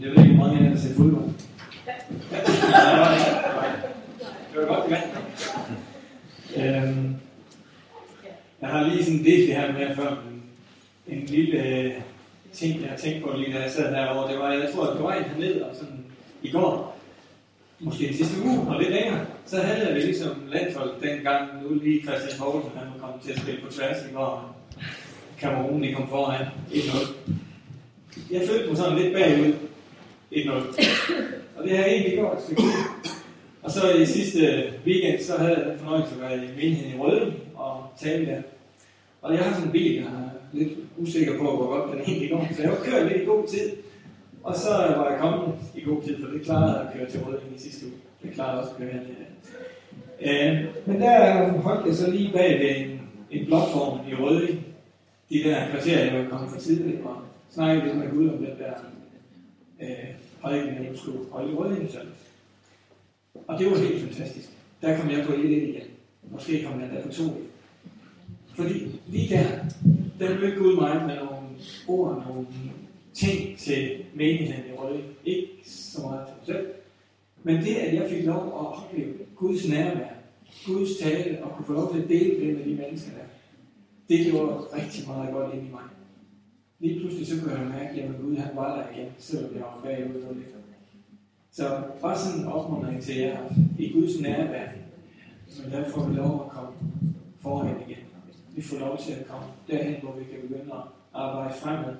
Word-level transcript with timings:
Jeg 0.00 0.10
ved 0.10 0.24
ikke, 0.24 0.34
hvor 0.34 0.44
mange 0.44 0.58
af 0.58 0.64
jer, 0.64 0.70
der 0.70 0.80
ser 0.80 0.94
fodbold. 0.94 1.24
Ja. 1.86 1.92
Det 4.52 4.60
var 4.60 4.74
godt, 4.74 4.90
det 4.90 4.98
øhm, 6.56 7.16
Jeg 8.60 8.68
har 8.68 8.88
lige 8.88 9.04
sådan 9.04 9.24
delt 9.24 9.48
det 9.48 9.56
her 9.56 9.72
med 9.72 9.96
før, 9.96 10.10
men 10.10 10.42
en 11.06 11.26
lille 11.26 11.62
øh, 11.62 11.92
ting, 12.52 12.80
jeg 12.80 12.90
har 12.90 12.96
tænkt 12.96 13.24
på 13.24 13.36
lige 13.36 13.52
da 13.52 13.62
jeg 13.62 13.70
sad 13.70 13.92
derovre, 13.92 14.32
det 14.32 14.38
var, 14.38 14.52
jeg 14.52 14.70
tror, 14.74 14.86
at 14.86 14.96
det 14.96 15.04
var 15.04 15.12
en 15.12 15.24
herned, 15.24 15.60
og 15.60 15.76
sådan 15.76 16.04
i 16.42 16.50
går, 16.50 16.98
måske 17.80 18.06
den 18.06 18.14
sidste 18.14 18.42
uge, 18.44 18.60
og 18.60 18.80
lidt 18.80 18.90
længere, 18.90 19.26
så 19.46 19.62
havde 19.62 19.94
vi 19.94 20.00
ligesom 20.00 20.42
landshold 20.48 20.90
dengang, 21.02 21.62
nu 21.62 21.74
lige 21.74 22.02
Christian 22.02 22.38
Poulsen, 22.38 22.70
han 22.76 22.86
var 22.94 23.06
kommet 23.06 23.22
til 23.24 23.32
at 23.32 23.38
spille 23.38 23.60
på 23.60 23.72
tværs 23.72 23.96
i 24.10 24.14
går, 24.14 24.56
Kamerun, 25.40 25.82
de 25.82 25.94
kom 25.94 26.08
foran 26.08 26.46
1-0. 26.70 27.30
Jeg 28.30 28.42
følte 28.48 28.68
mig 28.68 28.76
sådan 28.76 28.98
lidt 28.98 29.14
bagud 29.14 29.52
1-0. 30.36 30.50
Og 31.56 31.64
det 31.64 31.76
har 31.76 31.84
jeg 31.84 31.92
egentlig 31.92 32.12
gjort 32.12 32.36
et 32.36 32.42
stykke 32.44 32.62
Og 33.62 33.70
så 33.70 33.90
i 33.90 34.06
sidste 34.06 34.46
øh, 34.46 34.72
weekend, 34.86 35.22
så 35.22 35.38
havde 35.38 35.56
jeg 35.56 35.66
den 35.66 35.78
fornøjelse 35.78 36.14
at 36.14 36.20
være 36.20 36.36
i 36.36 36.48
menigheden 36.56 36.94
i 36.94 36.98
Røde 36.98 37.34
og 37.54 37.84
tale 38.00 38.26
der. 38.26 38.42
Og 39.22 39.34
jeg 39.34 39.42
har 39.42 39.52
sådan 39.52 39.66
en 39.66 39.72
bil, 39.72 39.94
jeg 39.94 40.04
er 40.04 40.30
lidt 40.52 40.72
usikker 40.98 41.38
på, 41.38 41.56
hvor 41.56 41.66
godt 41.66 41.92
den 41.92 42.00
egentlig 42.00 42.30
går. 42.30 42.48
Så 42.56 42.62
jeg 42.62 42.70
har 42.70 42.84
kørt 42.84 43.12
lidt 43.12 43.22
i 43.22 43.24
god 43.24 43.46
tid. 43.46 43.70
Og 44.42 44.56
så 44.56 44.70
var 44.70 45.10
jeg 45.10 45.18
kommet 45.20 45.54
i 45.74 45.80
god 45.80 46.02
tid, 46.02 46.16
for 46.24 46.30
det 46.32 46.42
klarede 46.42 46.80
at 46.80 46.98
køre 46.98 47.10
til 47.10 47.20
Røde 47.20 47.40
i 47.56 47.58
sidste 47.58 47.86
uge. 47.86 47.94
Det 48.22 48.32
klarede 48.34 48.60
også 48.60 48.70
at 48.70 48.78
køre 48.78 48.92
her. 48.92 49.00
Øh, 50.20 50.64
men 50.86 51.00
der 51.00 51.48
holdt 51.52 51.86
jeg 51.86 51.94
så 51.94 52.10
lige 52.10 52.32
bag 52.32 52.58
ved 52.60 52.76
en, 52.76 53.00
en 53.30 53.46
blokform 53.46 53.98
i 54.10 54.14
Røde. 54.14 54.48
De 55.30 55.42
der 55.44 55.70
kvarterer, 55.70 56.04
jeg 56.04 56.24
var 56.24 56.30
kommet 56.30 56.50
for 56.50 56.60
tidligt 56.60 57.00
og 57.04 57.16
snakkede 57.50 57.86
lidt 57.86 57.98
med 57.98 58.10
Gud 58.10 58.28
om 58.28 58.38
den 58.38 58.46
der 58.46 58.72
øh, 59.82 60.08
prædiken, 60.40 60.84
jeg 60.84 60.92
skulle 60.94 61.18
og 61.30 61.50
i 61.50 61.54
Røde 61.54 61.88
Og 63.46 63.58
det 63.58 63.70
var 63.70 63.78
helt 63.78 64.00
fantastisk. 64.00 64.48
Der 64.82 65.00
kom 65.00 65.10
jeg 65.10 65.26
på 65.26 65.32
1 65.32 65.44
igen. 65.44 65.82
Måske 66.30 66.64
kom 66.64 66.80
jeg 66.80 66.90
der 66.90 67.02
på 67.02 67.08
2 67.08 67.22
Fordi 68.54 69.00
lige 69.06 69.36
der, 69.36 69.48
der 70.18 70.40
mødte 70.40 70.56
Gud 70.56 70.74
mig 70.74 71.06
med 71.06 71.16
nogle 71.16 71.46
ord, 71.88 72.24
nogle 72.28 72.46
ting 73.14 73.58
til 73.58 74.04
menigheden 74.14 74.70
i 74.70 74.76
Røde. 74.76 75.02
Ikke 75.24 75.48
så 75.64 76.00
meget 76.02 76.26
til 76.26 76.34
mig 76.36 76.46
selv. 76.46 76.66
Men 77.42 77.56
det, 77.56 77.74
at 77.74 77.94
jeg 77.94 78.10
fik 78.10 78.24
lov 78.24 78.46
at 78.46 78.52
opleve 78.52 79.14
Guds 79.36 79.68
nærvær, 79.68 80.08
Guds 80.66 80.96
tale, 80.96 81.44
og 81.44 81.56
kunne 81.56 81.66
få 81.66 81.72
lov 81.72 81.94
til 81.94 82.02
at 82.02 82.08
dele 82.08 82.46
det 82.46 82.56
med 82.56 82.64
de 82.64 82.74
mennesker 82.82 83.10
der, 83.10 83.24
det 84.08 84.26
gjorde 84.26 84.54
rigtig 84.54 85.08
meget 85.08 85.32
godt 85.32 85.54
ind 85.54 85.68
i 85.68 85.70
mig. 85.70 85.82
Lige 86.78 87.00
pludselig 87.00 87.26
så 87.26 87.40
kunne 87.40 87.58
jeg 87.58 87.66
mærke, 87.66 88.02
at 88.02 88.10
Gud 88.20 88.36
han 88.36 88.56
var 88.56 88.76
der 88.76 88.90
igen, 88.90 89.12
selvom 89.18 89.54
jeg 89.54 89.62
var 89.62 89.80
bagud 89.84 90.22
for 90.22 90.32
det. 90.34 90.44
Så 91.52 91.82
bare 92.02 92.18
sådan 92.18 92.40
en 92.40 92.46
opmuntring 92.46 93.02
til 93.02 93.16
jer, 93.16 93.38
i 93.78 93.92
Guds 93.92 94.20
nærvær, 94.20 94.68
men 95.62 95.72
der 95.72 95.90
får 95.90 96.08
vi 96.08 96.16
lov 96.16 96.44
at 96.44 96.50
komme 96.52 96.72
foran 97.40 97.76
igen. 97.88 97.98
Vi 98.54 98.62
får 98.62 98.78
lov 98.78 98.98
til 98.98 99.12
at 99.12 99.26
komme 99.26 99.46
derhen, 99.70 100.00
hvor 100.02 100.12
vi 100.12 100.24
kan 100.24 100.40
begynde 100.40 100.74
at 100.74 100.80
arbejde 101.14 101.54
fremad, 101.54 101.94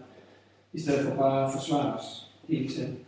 i 0.73 0.81
stedet 0.81 1.09
for 1.09 1.17
bare 1.17 1.47
at 1.47 1.53
forsvare 1.53 1.95
os 1.95 2.33
hele 2.49 2.69
tiden. 2.69 2.99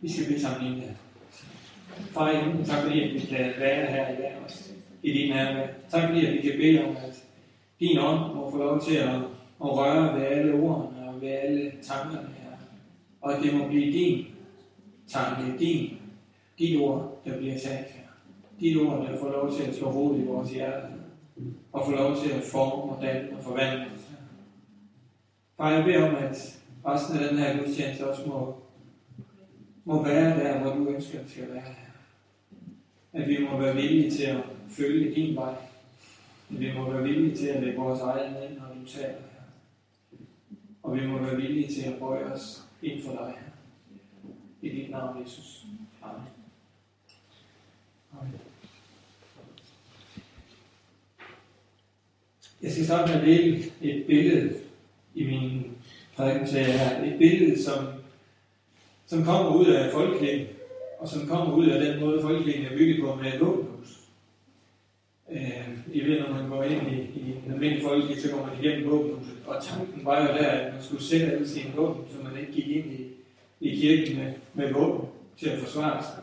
Vi 0.00 0.12
skal 0.12 0.26
blive 0.26 0.40
sammen 0.40 0.72
ind 0.72 0.80
her. 0.80 0.94
Far 1.96 2.30
i 2.30 2.64
tak 2.64 2.82
fordi 2.82 3.02
at 3.02 3.14
vi 3.14 3.18
kan 3.18 3.52
være 3.58 3.86
her 3.86 4.12
i 4.12 4.16
dag 4.16 4.36
også, 4.44 4.72
i 5.02 5.12
din 5.12 5.34
nærvær. 5.34 5.66
Tak 5.88 6.08
fordi 6.08 6.26
at 6.26 6.32
vi 6.32 6.40
kan 6.40 6.58
bede 6.58 6.84
om, 6.84 6.96
at 6.96 7.25
din 7.80 7.98
ånd 7.98 8.34
må 8.34 8.50
få 8.50 8.58
lov 8.58 8.80
til 8.80 8.96
at, 8.96 9.14
at 9.60 9.76
røre 9.76 10.14
ved 10.14 10.26
alle 10.26 10.54
ordene 10.54 11.08
og 11.08 11.20
ved 11.20 11.28
alle 11.28 11.72
tankerne 11.82 12.28
her. 12.38 12.50
Og 13.20 13.36
at 13.36 13.42
det 13.42 13.54
må 13.54 13.68
blive 13.68 13.92
din 13.92 14.26
tanke, 15.08 15.58
din, 15.58 15.98
dit 16.58 16.80
ord, 16.80 17.20
der 17.24 17.38
bliver 17.38 17.58
talt 17.58 17.86
her. 17.86 18.02
Dit 18.60 18.76
ord, 18.76 19.06
der 19.06 19.18
får 19.18 19.30
lov 19.30 19.52
til 19.52 19.62
at 19.62 19.74
slå 19.74 19.90
rod 19.90 20.18
i 20.18 20.24
vores 20.24 20.50
hjerte. 20.50 20.86
Og 21.72 21.86
få 21.86 21.92
lov 21.92 22.16
til 22.16 22.30
at 22.30 22.42
forme 22.42 22.92
og 22.92 23.02
danne 23.02 23.36
og 23.36 23.44
forvandle 23.44 23.84
os. 23.84 24.10
Far, 25.56 25.70
jeg 25.70 25.84
beder 25.84 26.08
om, 26.08 26.14
at 26.14 26.60
resten 26.86 27.18
af 27.18 27.28
den 27.28 27.38
her 27.38 27.58
gudstjeneste 27.58 28.10
også 28.10 28.22
må, 28.26 28.54
må 29.84 30.04
være 30.04 30.40
der, 30.40 30.58
hvor 30.60 30.74
du 30.74 30.88
ønsker, 30.88 31.20
at 31.20 31.30
skal 31.30 31.48
være 31.48 31.62
her. 31.62 31.74
At 33.12 33.28
vi 33.28 33.38
må 33.50 33.58
være 33.58 33.74
villige 33.74 34.10
til 34.10 34.24
at 34.24 34.36
følge 34.68 35.14
din 35.14 35.36
vej 35.36 35.54
vi 36.48 36.72
må 36.76 36.90
være 36.90 37.02
villige 37.02 37.36
til 37.36 37.46
at 37.46 37.62
lægge 37.62 37.78
vores 37.78 38.00
egen 38.00 38.34
ind, 38.42 38.58
når 38.58 38.74
du 38.74 38.86
taler 38.86 39.08
her. 39.08 39.42
Og 40.82 40.96
vi 40.96 41.06
må 41.06 41.18
være 41.18 41.36
villige 41.36 41.74
til 41.74 41.82
at 41.82 41.98
bøje 41.98 42.24
os 42.24 42.62
ind 42.82 43.02
for 43.02 43.10
dig 43.10 43.34
her. 43.38 43.50
I 44.62 44.68
dit 44.68 44.90
navn, 44.90 45.22
Jesus. 45.22 45.64
Amen. 46.02 46.28
Amen. 48.12 48.40
Jeg 52.62 52.72
skal 52.72 52.84
starte 52.84 53.12
med 53.12 53.20
at 53.20 53.26
dele 53.26 53.64
et 53.82 54.06
billede 54.06 54.54
i 55.14 55.24
min 55.26 55.76
prædikentale 56.16 56.72
her. 56.72 57.04
Et 57.04 57.18
billede, 57.18 57.62
som, 57.62 57.86
som 59.06 59.24
kommer 59.24 59.54
ud 59.54 59.66
af 59.66 59.92
folkekirken, 59.92 60.46
og 60.98 61.08
som 61.08 61.28
kommer 61.28 61.54
ud 61.54 61.66
af 61.66 61.84
den 61.84 62.00
måde, 62.00 62.22
folkekirken 62.22 62.64
er 62.64 62.76
bygget 62.76 63.00
på 63.00 63.14
med 63.14 63.38
våbenhus. 63.38 63.75
Øh, 65.32 65.78
I 65.92 66.00
ved, 66.00 66.20
når 66.20 66.32
man 66.32 66.48
går 66.48 66.62
ind 66.62 66.92
i, 66.92 66.96
i 66.96 67.34
en 67.46 67.52
almindelig 67.52 67.82
folkekirke, 67.82 68.20
så 68.20 68.30
går 68.30 68.46
man 68.46 68.64
igennem 68.64 68.90
våbenhuset. 68.90 69.38
Og 69.46 69.64
tanken 69.64 70.04
var 70.04 70.20
jo 70.20 70.26
der, 70.26 70.48
at 70.48 70.74
man 70.74 70.82
skulle 70.82 71.04
sætte 71.04 71.32
alle 71.32 71.48
sine 71.48 71.74
våben, 71.74 72.04
så 72.10 72.24
man 72.24 72.40
ikke 72.40 72.52
gik 72.52 72.68
ind 72.68 72.92
i, 72.92 73.06
i 73.60 73.76
kirken 73.76 74.16
med, 74.18 74.32
med 74.54 74.72
våben 74.72 75.08
til 75.38 75.48
at 75.48 75.58
forsvare 75.58 76.02
sig, 76.02 76.22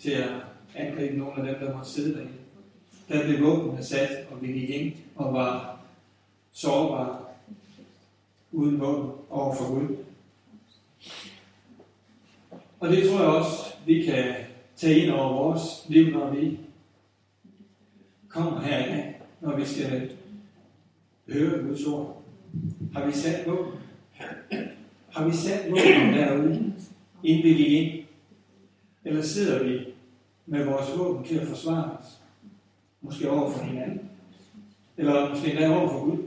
til 0.00 0.10
at 0.10 0.28
angribe 0.74 1.18
nogle 1.18 1.36
af 1.36 1.44
dem, 1.44 1.66
der 1.66 1.76
måtte 1.76 1.90
sidde 1.90 2.14
derinde. 2.14 2.32
Der 3.08 3.24
blev 3.24 3.46
våbnene 3.46 3.84
sat, 3.84 4.26
og 4.30 4.42
vi 4.42 4.52
gik 4.52 4.70
ind 4.70 4.92
og 5.16 5.34
var 5.34 5.80
sårbare 6.52 7.18
uden 8.52 8.80
våben 8.80 9.10
over 9.30 9.54
for 9.54 9.74
Gud. 9.74 9.96
Og 12.80 12.88
det 12.88 13.08
tror 13.08 13.20
jeg 13.20 13.28
også, 13.28 13.74
vi 13.86 14.02
kan 14.02 14.34
tage 14.76 14.98
ind 14.98 15.10
over 15.10 15.32
vores 15.32 15.62
liv, 15.88 16.06
når 16.10 16.30
vi 16.30 16.58
kommer 18.30 18.60
her 18.60 18.86
i 18.86 18.88
dag, 18.88 19.22
når 19.40 19.56
vi 19.56 19.64
skal 19.64 20.10
høre 21.28 21.62
Guds 21.62 21.86
ord? 21.86 22.22
Har 22.92 23.06
vi 23.06 23.12
sat 23.12 23.46
på? 23.46 23.66
Har 25.08 25.28
vi 25.28 25.36
sat 25.36 25.70
våben 25.70 26.14
derude, 26.14 26.74
inden 27.24 27.44
vi 27.44 27.54
gik 27.54 27.72
ind? 27.72 28.04
Eller 29.04 29.22
sidder 29.22 29.64
vi 29.64 29.86
med 30.46 30.64
vores 30.64 30.98
våben 30.98 31.24
til 31.24 31.38
at 31.38 31.48
forsvare 31.48 31.98
os? 32.00 32.20
Måske 33.00 33.30
over 33.30 33.50
for 33.50 33.64
hinanden? 33.64 34.10
Eller 34.96 35.30
måske 35.30 35.50
endda 35.50 35.76
over 35.76 35.88
for 35.88 36.04
Gud? 36.04 36.18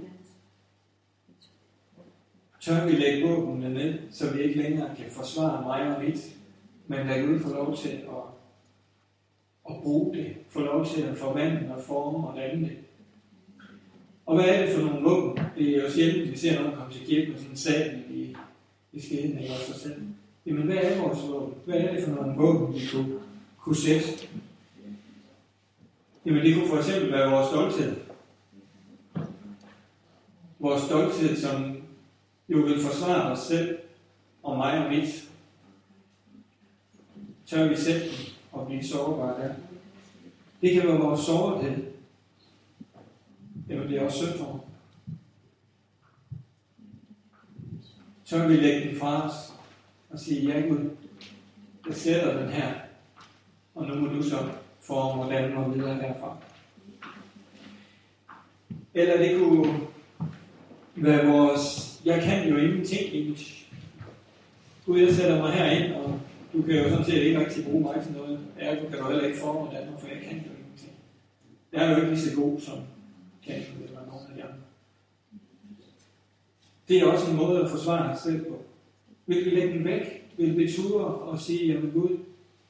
Tør 2.62 2.86
vi 2.86 2.92
lægge 2.92 3.30
våbnene 3.30 3.74
ned, 3.74 4.00
så 4.12 4.34
vi 4.34 4.42
ikke 4.42 4.62
længere 4.62 4.96
kan 4.96 5.06
forsvare 5.12 5.63
mig 5.63 5.96
og 5.96 6.03
mit, 6.03 6.36
men 6.88 7.08
lade 7.08 7.28
Gud 7.28 7.40
få 7.40 7.50
lov 7.50 7.78
til 7.78 7.90
at 7.90 8.33
at 9.69 9.75
bruge 9.81 10.16
det, 10.16 10.35
få 10.50 10.59
lov 10.59 10.85
til 10.85 11.01
at 11.01 11.18
forvandle 11.18 11.75
og 11.75 11.84
forme 11.84 12.28
og 12.28 12.38
danne 12.38 12.68
det. 12.68 12.78
Og 14.25 14.35
hvad 14.35 14.46
er 14.46 14.66
det 14.66 14.75
for 14.75 14.81
nogle 14.81 15.09
våben? 15.09 15.44
Det 15.57 15.69
er 15.69 15.81
jo 15.81 15.91
sjældent, 15.91 16.31
vi 16.31 16.38
ser 16.38 16.59
nogen 16.59 16.75
komme 16.75 16.94
til 16.94 17.06
kirken 17.06 17.31
med 17.31 17.40
sådan 17.40 17.51
en 17.51 17.57
sabel 17.57 18.03
i, 18.09 18.35
i 18.94 19.00
skeden 19.00 19.38
eller 19.38 19.56
sig 19.56 19.75
selv. 19.75 20.01
Jamen, 20.46 20.63
hvad 20.63 20.75
er 20.75 21.01
vores 21.01 21.19
våben? 21.28 21.53
Hvad 21.66 21.75
er 21.75 21.96
det 21.96 22.03
for 22.03 22.12
nogle 22.12 22.38
våben, 22.38 22.74
vi 22.74 22.79
kunne, 22.91 23.19
kunne 23.57 23.75
sætte? 23.75 24.07
Jamen, 26.25 26.45
det 26.45 26.56
kunne 26.56 26.68
for 26.68 26.78
eksempel 26.78 27.12
være 27.12 27.31
vores 27.31 27.47
stolthed. 27.47 27.95
Vores 30.59 30.81
stolthed, 30.81 31.38
som 31.38 31.78
jo 32.50 32.57
vil 32.57 32.80
forsvare 32.80 33.31
os 33.31 33.40
selv 33.40 33.77
og 34.44 34.57
mig 34.57 34.86
og 34.86 34.92
mit. 34.92 35.30
Tør 37.45 37.68
vi 37.68 37.75
sætte 37.75 38.01
den 38.01 38.23
og 38.54 38.68
blive 38.68 38.84
sårbar 38.84 39.38
der. 39.40 39.54
Det 40.62 40.74
kan 40.74 40.88
være 40.88 41.00
vores 41.00 41.22
sårbarhed. 41.22 41.84
Eller 43.70 43.88
det 43.88 43.98
er 43.98 44.06
også 44.06 44.18
synd 44.18 44.38
for 44.40 44.66
Så 48.24 48.48
vi 48.48 48.56
lægge 48.56 48.90
den 48.90 49.00
fra 49.00 49.28
os 49.28 49.54
og 50.10 50.20
sige, 50.20 50.48
ja 50.48 50.68
Gud, 50.68 50.90
jeg 51.88 51.96
sætter 51.96 52.40
den 52.40 52.50
her, 52.50 52.74
og 53.76 53.88
nu 53.88 53.96
må 53.96 54.08
du 54.08 54.24
så 54.24 54.38
forme 54.82 55.24
hvordan 55.24 55.52
danne 55.52 55.74
videre 55.74 55.96
herfra. 55.96 56.38
Eller 58.94 59.18
det 59.18 59.40
kunne 59.40 59.80
være 60.96 61.28
vores, 61.28 61.94
jeg 62.06 62.24
kan 62.24 62.50
jo 62.50 62.58
ingenting. 62.58 63.38
Gud, 64.86 65.00
jeg 65.00 65.14
sætter 65.14 65.42
mig 65.42 65.54
herind, 65.54 65.94
og 65.94 66.20
du 66.54 66.62
kan 66.62 66.76
jo 66.76 66.90
sådan 66.90 67.06
set 67.06 67.24
ikke 67.24 67.40
rigtig 67.40 67.66
bruge 67.66 67.82
mig 67.82 68.04
til 68.04 68.14
noget. 68.14 68.40
du 68.82 68.90
kan 68.90 69.00
du 69.00 69.08
heller 69.08 69.28
ikke 69.28 69.40
forme 69.40 69.78
Danmark, 69.78 70.00
for 70.00 70.08
jeg 70.08 70.18
kan 70.18 70.38
jo 70.38 70.52
ingenting. 70.60 70.92
Jeg 71.74 71.86
er 71.86 71.90
jo 71.90 71.96
ikke 71.96 72.10
lige 72.10 72.22
så 72.22 72.36
god 72.36 72.60
som 72.60 72.80
Kasper 73.46 73.84
eller 73.86 74.06
nogen 74.06 74.28
af 74.30 74.36
de 74.36 74.44
andre. 74.44 74.60
Det 76.88 76.98
er 76.98 77.06
også 77.06 77.32
en 77.32 77.38
måde 77.38 77.64
at 77.64 77.70
forsvare 77.70 78.18
sig 78.18 78.32
selv 78.32 78.46
på. 78.46 78.62
Vil 79.26 79.46
vi 79.46 79.50
lægge 79.50 79.74
den 79.74 79.86
væk? 79.86 80.32
Vil 80.38 80.58
vi 80.58 80.72
ture 80.72 81.06
og 81.06 81.40
sige, 81.40 81.74
jamen 81.74 81.92
Gud, 81.92 82.18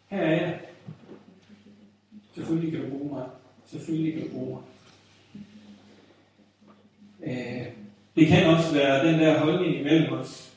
her 0.07 0.21
er 0.21 0.31
jeg. 0.31 0.59
Selvfølgelig 2.35 2.71
kan 2.71 2.81
du 2.81 2.97
bruge 2.97 3.13
mig. 3.13 3.25
Selvfølgelig 3.65 4.13
kan 4.13 4.23
du 4.23 4.33
bruge 4.33 4.49
mig. 4.49 4.63
Øh, 7.23 7.67
det 8.15 8.27
kan 8.27 8.47
også 8.47 8.73
være 8.73 9.07
den 9.07 9.19
der 9.19 9.39
holdning 9.39 9.79
imellem 9.79 10.13
os. 10.13 10.53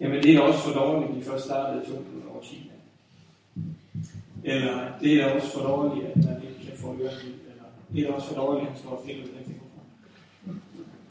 Jamen 0.00 0.22
det 0.22 0.34
er 0.34 0.40
også 0.40 0.60
for 0.60 0.80
dårligt, 0.80 1.10
at 1.10 1.16
vi 1.16 1.22
først 1.22 1.44
startede 1.44 1.84
2000 1.84 2.29
år 2.40 2.44
Kina. 2.44 2.72
Eller 4.44 4.98
det 5.00 5.22
er 5.22 5.34
også 5.34 5.52
for 5.52 5.60
dårligt, 5.60 6.06
at 6.06 6.16
man 6.16 6.42
ikke 6.42 6.66
kan 6.66 6.78
få 6.78 6.86
ørenlyd. 6.86 7.34
Eller 7.50 7.64
det 7.92 8.02
er 8.02 8.12
også 8.12 8.28
for 8.28 8.34
dårligt, 8.34 8.66
at 8.66 8.72
han 8.72 8.78
står 8.82 8.90
og 8.90 9.02
finder 9.06 9.22
den 9.22 9.44
ting. 9.44 9.62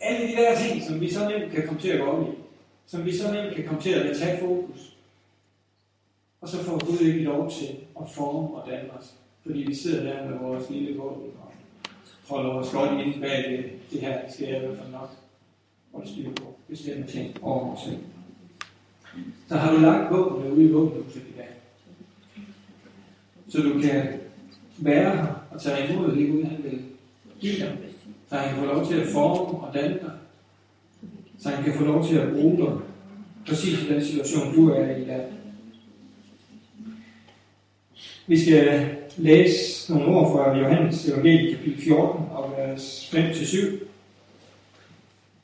Alle 0.02 0.28
de 0.28 0.32
der 0.32 0.56
ting, 0.56 0.84
som 0.84 1.02
vi 1.02 1.12
så 1.12 1.30
nemt 1.30 1.54
kan 1.54 1.68
komme 1.68 1.82
til 1.82 1.90
at 1.90 2.00
gå 2.00 2.06
op 2.06 2.28
i. 2.28 2.32
Som 2.86 3.06
vi 3.06 3.18
så 3.18 3.34
nemt 3.34 3.56
kan 3.56 3.66
komme 3.66 3.82
til 3.82 3.90
at 3.90 4.18
tage 4.18 4.40
fokus. 4.40 4.96
Og 6.42 6.50
så 6.50 6.64
får 6.64 6.86
Gud 6.86 7.00
ikke 7.00 7.24
lov 7.24 7.52
til 7.52 7.68
at 8.02 8.10
forme 8.10 8.56
og 8.56 8.70
danne 8.70 8.92
os. 8.92 9.14
Fordi 9.46 9.60
vi 9.60 9.76
sidder 9.76 10.04
der 10.04 10.30
med 10.30 10.40
vores 10.40 10.70
lille 10.70 10.98
våben 10.98 11.32
og 11.42 11.54
holder 12.30 12.50
os 12.50 12.72
godt 12.72 13.02
inde 13.02 13.20
bag 13.20 13.52
det, 13.52 13.72
det 13.92 14.02
her, 14.02 14.32
skal 14.32 14.48
jeg 14.48 14.58
i 14.58 14.66
hvert 14.66 14.78
fald 14.78 14.92
nok 14.92 15.10
holde 15.92 16.10
styr 16.10 16.34
på 16.34 16.56
bestemte 16.68 17.12
ting 17.12 17.44
over 17.44 17.74
os 17.76 17.82
selv. 17.82 18.00
Så 19.48 19.58
har 19.58 19.74
du 19.74 19.80
lagt 19.80 20.14
våbnene 20.14 20.54
ude 20.54 20.64
i 20.64 20.72
våbenhuset 20.72 21.22
i 21.22 21.38
dag. 21.38 21.50
Så 23.50 23.62
du 23.62 23.80
kan 23.80 24.08
være 24.78 25.16
her 25.16 25.26
og 25.52 25.62
tage 25.62 25.94
imod 25.94 26.16
det 26.16 26.30
Gud, 26.30 26.44
han 26.44 26.64
vil 26.64 26.80
give 27.40 27.56
dig. 27.56 27.78
Så 28.30 28.36
han 28.36 28.50
kan 28.50 28.60
få 28.60 28.66
lov 28.74 28.88
til 28.88 29.00
at 29.00 29.08
forme 29.08 29.60
og 29.60 29.74
danne 29.74 30.00
dig. 30.02 30.12
Så 31.40 31.50
han 31.50 31.64
kan 31.64 31.74
få 31.74 31.84
lov 31.84 32.08
til 32.08 32.16
at 32.16 32.32
bruge 32.32 32.58
dig 32.58 32.74
præcis 33.48 33.84
i 33.84 33.94
den 33.94 34.06
situation, 34.06 34.56
du 34.56 34.70
er 34.70 34.96
i 34.96 35.02
i 35.02 35.06
dag. 35.06 35.26
Vi 38.28 38.40
skal 38.40 38.90
læse 39.18 39.94
nogle 39.94 40.08
ord 40.08 40.32
fra 40.32 40.58
Johannes 40.58 41.08
evangelie 41.08 41.56
kapitel 41.56 41.82
14 41.82 42.26
og 42.32 42.54
vers 42.58 43.14
5-7. 43.14 43.86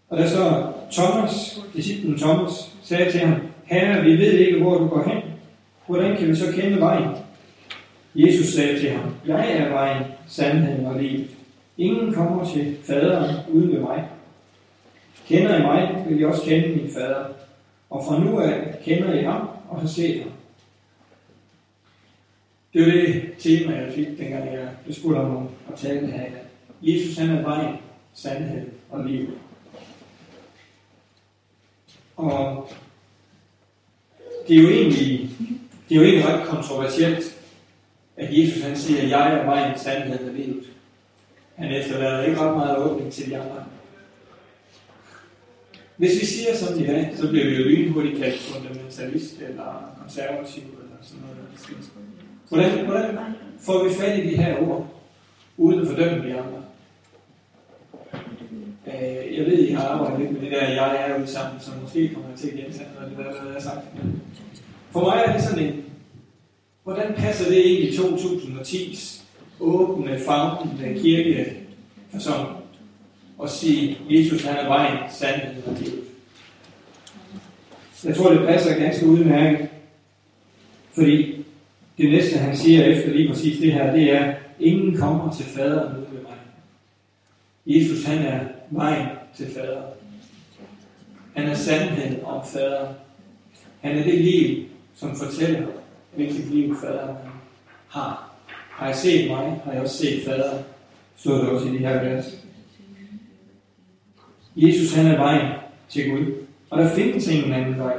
Og 0.10 0.18
der 0.18 0.27
så 0.27 0.72
Thomas, 0.92 1.62
disciplen 1.75 2.18
Thomas, 2.18 2.75
sagde 2.83 3.12
til 3.12 3.19
ham, 3.19 3.42
Herre, 3.66 4.04
vi 4.04 4.18
ved 4.18 4.34
ikke, 4.34 4.62
hvor 4.62 4.78
du 4.78 4.88
går 4.88 5.04
hen. 5.04 5.24
Hvordan 5.88 6.18
kan 6.18 6.28
vi 6.28 6.36
så 6.36 6.52
kende 6.56 6.80
vejen? 6.80 7.10
Jesus 8.16 8.54
sagde 8.54 8.80
til 8.80 8.90
ham, 8.90 9.14
Jeg 9.28 9.52
er 9.52 9.70
vejen, 9.70 10.04
sandheden 10.28 10.86
og 10.86 11.02
livet. 11.02 11.30
Ingen 11.78 12.14
kommer 12.14 12.46
til 12.54 12.78
faderen 12.84 13.36
uden 13.52 13.72
ved 13.72 13.80
mig. 13.80 14.10
Kender 15.28 15.58
I 15.58 15.62
mig, 15.62 16.06
vil 16.08 16.20
I 16.20 16.26
også 16.26 16.44
kende 16.44 16.68
min 16.68 16.90
fader. 16.94 17.26
Og 17.90 18.04
fra 18.08 18.20
nu 18.20 18.40
af 18.40 18.80
kender 18.84 19.14
I 19.14 19.24
ham 19.24 19.50
og 19.70 19.82
har 19.82 19.88
set 19.88 20.22
ham. 20.22 20.32
Det 22.74 22.86
var 22.86 22.92
det 22.92 23.34
tema, 23.40 23.76
jeg 23.76 23.94
fik, 23.94 24.08
dengang 24.08 24.54
jeg 24.54 24.70
blev 24.84 24.96
spurgt 24.96 25.18
om 25.18 25.50
at 25.74 25.80
tale 25.80 26.08
her. 26.08 26.26
Jesus 26.82 27.18
han 27.18 27.30
er 27.30 27.42
vejen, 27.42 27.76
sandhed 28.14 28.68
og 28.90 29.06
liv. 29.06 29.30
Og 32.18 32.70
det 34.48 34.58
er 34.58 34.62
jo 34.62 34.70
egentlig, 34.70 35.30
det 35.90 35.96
er 35.96 36.00
jo 36.00 36.04
egentlig 36.08 36.26
ret 36.26 36.48
kontroversielt, 36.48 37.38
at 38.18 38.38
Jesus 38.38 38.64
han 38.64 38.78
siger, 38.78 39.02
at 39.02 39.10
jeg 39.10 39.34
er 39.34 39.46
vejen, 39.46 39.80
sandheden 39.80 40.30
og 40.30 40.36
livet. 40.36 40.64
Han 41.56 41.72
efterlader 41.72 42.24
ikke 42.24 42.40
ret 42.40 42.58
meget 42.58 42.78
åbning 42.78 43.12
til 43.14 43.30
de 43.30 43.38
andre. 43.38 43.66
Hvis 45.98 46.22
vi 46.22 46.26
siger 46.26 46.56
sådan 46.56 46.84
i 46.84 46.86
dag, 46.86 47.14
så 47.16 47.30
bliver 47.30 47.46
vi 47.46 47.56
jo 47.56 47.64
lynhurtigt 47.64 48.18
kaldt 48.20 48.42
fundamentalist 48.42 49.42
eller 49.42 49.96
konservativ 50.02 50.64
eller 50.64 50.98
sådan 51.02 51.22
noget. 51.22 51.36
Hvordan, 52.50 52.86
hvordan 52.86 53.18
får 53.60 53.84
vi 53.84 53.94
fat 53.94 54.20
i 54.20 54.30
de 54.30 54.38
her 54.38 54.58
ord, 54.58 54.88
uden 55.58 55.82
at 55.82 55.88
fordømme 55.88 56.30
de 56.30 56.34
andre? 56.34 56.64
Jeg 59.38 59.46
ved, 59.46 59.68
I 59.68 59.72
har 59.72 59.88
arbejdet 59.88 60.20
lidt 60.20 60.32
med 60.32 60.42
det 60.42 60.52
der, 60.52 60.68
jeg 60.68 61.06
er 61.08 61.20
ude 61.20 61.28
sammen, 61.28 61.62
måske 61.82 62.10
kommer 62.14 62.30
jeg 62.30 62.40
til 62.40 62.48
at 62.48 62.54
gentage 62.54 62.90
noget 62.94 63.10
af 63.10 63.10
det 63.10 63.26
der, 63.26 63.32
hvad 63.32 63.46
jeg 63.46 63.54
har 63.54 63.60
sagt. 63.62 63.86
For 64.92 65.00
mig 65.00 65.24
er 65.26 65.34
det 65.34 65.44
sådan 65.44 65.66
en, 65.66 65.84
hvordan 66.84 67.14
passer 67.14 67.50
det 67.50 67.56
ind 67.56 67.84
i 67.84 67.98
2010's 67.98 69.22
åbne, 69.60 70.20
fagnende 70.20 71.02
kirke 71.02 71.56
som 72.20 72.46
at 73.44 73.50
sige, 73.50 73.98
Jesus 74.10 74.44
han 74.44 74.58
er 74.58 74.68
vejen, 74.68 74.98
sandheden 75.12 75.64
og 75.68 75.74
livet. 75.80 76.04
Jeg 78.04 78.16
tror, 78.16 78.34
det 78.34 78.48
passer 78.48 78.80
ganske 78.80 79.06
udmærket, 79.06 79.68
fordi 80.94 81.46
det 81.98 82.12
næste, 82.12 82.38
han 82.38 82.58
siger 82.58 82.84
efter 82.84 83.10
lige 83.10 83.30
præcis 83.30 83.60
det 83.60 83.74
her, 83.74 83.94
det 83.94 84.12
er, 84.14 84.34
ingen 84.60 84.98
kommer 84.98 85.34
til 85.34 85.46
faderen 85.46 85.98
uden 85.98 86.08
ved 86.12 86.22
mig. 86.22 86.38
Jesus, 87.66 88.04
han 88.04 88.18
er 88.18 88.40
vejen 88.70 89.08
til 89.38 89.54
fader. 89.54 89.82
Han 91.36 91.50
er 91.50 91.56
sandheden 91.56 92.26
om 92.26 92.46
fader. 92.46 92.94
Han 93.82 93.98
er 93.98 94.04
det 94.04 94.22
liv, 94.22 94.66
som 94.96 95.16
fortæller, 95.16 95.68
hvilket 96.16 96.46
liv 96.46 96.76
fader 96.82 97.16
har. 97.90 98.36
Har 98.70 98.88
jeg 98.88 98.96
set 98.96 99.32
mig, 99.32 99.62
har 99.66 99.72
jeg 99.72 99.82
også 99.82 99.98
set 99.98 100.26
fader, 100.26 100.64
Stod 101.18 101.40
der 101.40 101.48
også 101.48 101.68
i 101.68 101.72
de 101.72 101.78
her 101.78 102.04
vers. 102.04 102.26
Jesus 104.56 104.94
han 104.94 105.06
er 105.06 105.18
vejen 105.18 105.54
til 105.90 106.10
Gud. 106.10 106.34
Og 106.70 106.80
der 106.80 106.96
findes 106.96 107.28
ingen 107.28 107.54
anden 107.54 107.80
vej. 107.80 107.98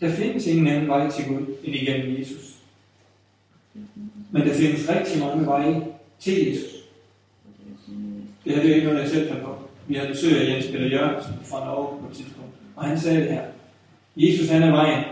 Der 0.00 0.12
findes 0.12 0.46
ingen 0.46 0.66
anden 0.66 0.88
vej 0.88 1.10
til 1.10 1.26
Gud 1.28 1.46
end 1.64 1.74
igennem 1.74 2.18
Jesus. 2.18 2.54
Men 4.30 4.42
der 4.42 4.54
findes 4.54 4.88
rigtig 4.88 5.20
mange 5.20 5.46
veje 5.46 5.86
til 6.20 6.48
Jesus. 6.48 6.73
Det 8.44 8.54
her 8.54 8.62
det 8.62 8.70
er 8.70 8.74
ikke 8.74 8.86
noget, 8.86 9.00
jeg 9.00 9.08
selv 9.08 9.42
på. 9.42 9.58
Vi 9.88 9.94
har 9.94 10.06
besøg 10.06 10.40
af 10.40 10.54
Jens 10.54 10.66
Peter 10.66 10.86
Jørgensen 10.86 11.34
fra 11.44 11.64
Norge 11.64 12.00
på 12.00 12.08
et 12.10 12.16
tidspunkt. 12.16 12.50
Og 12.76 12.84
han 12.84 13.00
sagde 13.00 13.20
det 13.20 13.30
her. 13.30 13.44
Jesus 14.16 14.48
han 14.48 14.62
er 14.62 14.70
vejen 14.70 15.04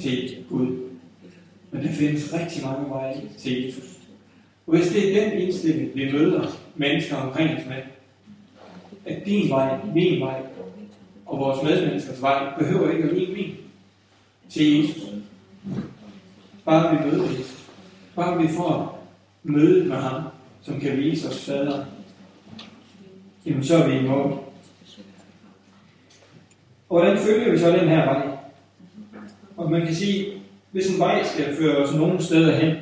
til 0.00 0.44
Gud. 0.48 0.76
Men 1.70 1.82
der 1.82 1.92
findes 1.92 2.34
rigtig 2.34 2.64
mange 2.64 2.90
veje 2.90 3.22
til 3.38 3.64
Jesus. 3.64 3.84
Og 4.66 4.76
hvis 4.76 4.88
det 4.88 5.16
er 5.16 5.30
den 5.30 5.38
indstilling, 5.40 5.94
vi 5.94 6.12
møder 6.12 6.58
mennesker 6.76 7.16
omkring 7.16 7.58
os 7.58 7.66
med, 7.66 7.82
at 9.06 9.26
din 9.26 9.50
vej, 9.50 9.78
min 9.94 10.20
vej 10.20 10.40
og 11.26 11.38
vores 11.38 11.62
medmenneskers 11.62 12.22
vej 12.22 12.58
behøver 12.58 12.90
ikke 12.90 13.04
at 13.04 13.10
blive 13.10 13.32
min 13.32 13.56
til 14.50 14.76
Jesus. 14.76 15.02
Bare 16.64 16.96
vi 16.96 17.10
møder 17.10 17.24
Jesus. 17.24 17.64
Bare 18.16 18.42
vi 18.42 18.48
får 18.48 19.06
møde 19.42 19.84
med 19.84 19.96
ham, 19.96 20.22
som 20.62 20.80
kan 20.80 20.96
vise 20.96 21.28
os 21.28 21.44
fader. 21.44 21.84
Jamen 23.46 23.64
så 23.64 23.76
er 23.76 23.88
vi 23.88 23.98
i 23.98 24.08
mål. 24.08 24.38
Og 26.88 27.00
hvordan 27.00 27.18
følger 27.18 27.50
vi 27.50 27.58
så 27.58 27.70
den 27.70 27.88
her 27.88 28.04
vej? 28.04 28.26
Og 29.56 29.70
man 29.70 29.86
kan 29.86 29.94
sige, 29.94 30.32
hvis 30.70 30.94
en 30.94 30.98
vej 30.98 31.24
skal 31.24 31.56
føre 31.56 31.76
os 31.76 31.94
nogen 31.94 32.22
steder 32.22 32.56
hen, 32.56 32.74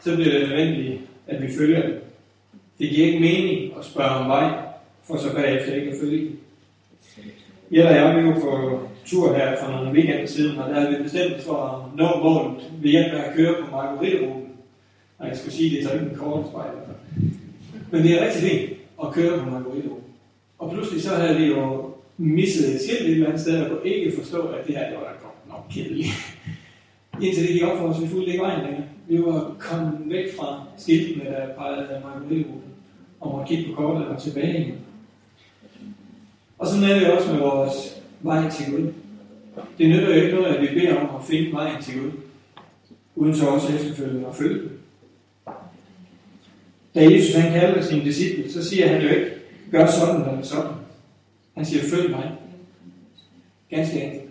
så 0.00 0.14
bliver 0.14 0.38
det 0.38 0.48
nødvendigt, 0.48 1.00
at 1.26 1.42
vi 1.42 1.52
følger 1.58 1.82
den. 1.82 1.92
Det 2.78 2.90
giver 2.90 3.06
ikke 3.06 3.20
mening 3.20 3.78
at 3.78 3.84
spørge 3.84 4.10
om 4.10 4.28
vej, 4.28 4.62
for 5.06 5.16
så 5.16 5.34
bagefter 5.34 5.74
ikke 5.74 5.90
at 5.90 5.96
følge 6.00 6.24
den. 6.24 6.38
Jeg 7.70 7.86
og 7.86 7.94
jeg, 7.94 8.16
vi 8.16 8.28
jo 8.28 8.34
på 8.34 8.80
tur 9.06 9.34
her 9.34 9.56
for 9.62 9.70
nogle 9.70 9.92
weekender 9.92 10.26
siden, 10.26 10.58
og 10.58 10.68
der 10.68 10.80
havde 10.80 10.96
vi 10.96 11.02
bestemt 11.02 11.42
for 11.42 11.56
at 11.56 11.98
nå 11.98 12.22
målet 12.22 12.70
ved 12.82 12.90
hjælp 12.90 13.12
af 13.12 13.28
at 13.28 13.36
køre 13.36 13.54
på 13.62 13.70
Marguerite-ruten. 13.70 14.48
Og 15.18 15.28
jeg 15.28 15.36
skulle 15.36 15.54
sige, 15.54 15.70
det 15.70 15.84
er 15.84 15.88
så 15.88 15.94
ikke 15.94 16.06
en 16.06 16.16
kort 16.16 16.46
spejl. 16.50 16.70
Men 17.90 18.02
det 18.02 18.20
er 18.20 18.24
rigtig 18.24 18.42
fint 18.42 18.83
og 19.06 19.14
køre 19.14 19.38
på 19.38 19.50
Margarito. 19.50 20.00
Og 20.58 20.70
pludselig 20.70 21.02
så 21.02 21.14
havde 21.14 21.38
vi 21.38 21.44
jo 21.44 21.90
misset 22.18 22.74
et 22.74 22.80
skilt 22.80 23.00
et 23.00 23.10
eller 23.10 23.26
andet 23.26 23.40
sted, 23.40 23.62
og 23.62 23.68
kunne 23.70 23.90
ikke 23.90 24.16
forstå, 24.18 24.46
at 24.46 24.66
det 24.66 24.76
her 24.76 24.88
det 24.88 24.96
var 24.96 25.04
da 25.04 25.10
godt 25.22 25.48
nok 25.48 25.64
kedeligt. 25.70 26.08
Indtil 27.22 27.42
det 27.42 27.52
gik 27.52 27.62
op 27.62 27.78
for 27.78 27.88
os, 27.88 28.02
vi 28.02 28.08
fulgte 28.08 28.32
ikke 28.32 28.42
vejen 28.42 28.64
længere. 28.64 28.84
Vi 29.08 29.22
var 29.22 29.56
kommet 29.58 30.00
væk 30.04 30.36
fra 30.38 30.62
skiltene, 30.76 31.24
der 31.24 31.54
pegede 31.54 32.02
Margarito-ruten, 32.04 32.70
og 33.20 33.32
måtte 33.32 33.54
kigge 33.54 33.70
på 33.70 33.82
kortet 33.82 34.06
og 34.06 34.22
tilbage 34.22 34.60
igen. 34.60 34.78
Og 36.58 36.66
sådan 36.66 36.90
er 36.90 36.98
det 36.98 37.12
også 37.12 37.32
med 37.32 37.40
vores 37.40 38.02
vej 38.22 38.50
til 38.50 38.72
Gud. 38.72 38.92
Det 39.78 39.88
nytter 39.88 40.14
jo 40.14 40.22
ikke 40.22 40.34
noget, 40.34 40.54
at 40.54 40.62
vi 40.62 40.80
beder 40.80 40.96
om 40.96 41.16
at 41.16 41.24
finde 41.24 41.52
vejen 41.52 41.82
til 41.82 42.00
Gud, 42.00 42.10
uden 43.16 43.34
så 43.34 43.46
også 43.46 43.74
efterfølgende 43.74 44.28
at 44.28 44.34
følge 44.34 44.62
den. 44.62 44.70
Da 46.94 47.12
Jesus 47.12 47.34
han 47.34 47.52
kalder 47.52 47.82
sine 47.82 48.04
disciple, 48.04 48.52
så 48.52 48.68
siger 48.68 48.88
han 48.88 49.02
jo 49.02 49.08
ikke, 49.08 49.30
gør 49.70 49.86
sådan 49.86 50.20
eller 50.20 50.42
sådan. 50.42 50.72
Han 51.56 51.64
siger, 51.64 51.82
følg 51.82 52.10
mig. 52.10 52.32
Ganske 53.70 54.02
enkelt. 54.02 54.30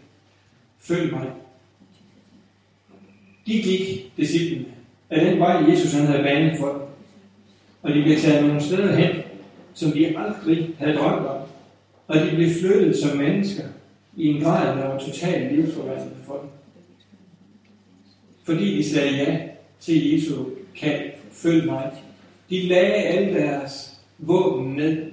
Følg 0.80 1.14
mig. 1.14 1.28
De 3.48 3.62
gik, 3.62 4.12
disciplene, 4.18 4.66
af 5.10 5.26
den 5.26 5.40
vej, 5.40 5.64
Jesus 5.70 5.94
han 5.94 6.06
havde 6.06 6.24
banet 6.24 6.60
for 6.60 6.72
dem. 6.72 6.82
Og 7.82 7.94
de 7.94 8.04
blev 8.04 8.18
taget 8.18 8.46
nogle 8.46 8.62
steder 8.62 8.96
hen, 8.96 9.16
som 9.74 9.92
de 9.92 10.18
aldrig 10.18 10.70
havde 10.80 10.98
drømt 10.98 11.28
om. 11.28 11.42
Og 12.08 12.16
de 12.16 12.36
blev 12.36 12.50
flyttet 12.50 12.98
som 12.98 13.18
mennesker 13.18 13.64
i 14.18 14.28
en 14.28 14.44
grad, 14.44 14.78
der 14.78 14.88
var 14.88 15.00
totalt 15.00 15.56
livsforvandlende 15.56 16.16
for 16.26 16.34
dem. 16.34 16.50
Fordi 18.44 18.78
de 18.78 18.90
sagde 18.90 19.16
ja 19.16 19.40
til 19.80 20.14
Jesu 20.14 20.46
kald, 20.76 21.12
følg 21.32 21.66
mig. 21.66 21.92
De 22.50 22.68
lagde 22.68 22.94
alle 22.94 23.34
deres 23.34 24.00
våben 24.18 24.74
ned. 24.74 25.12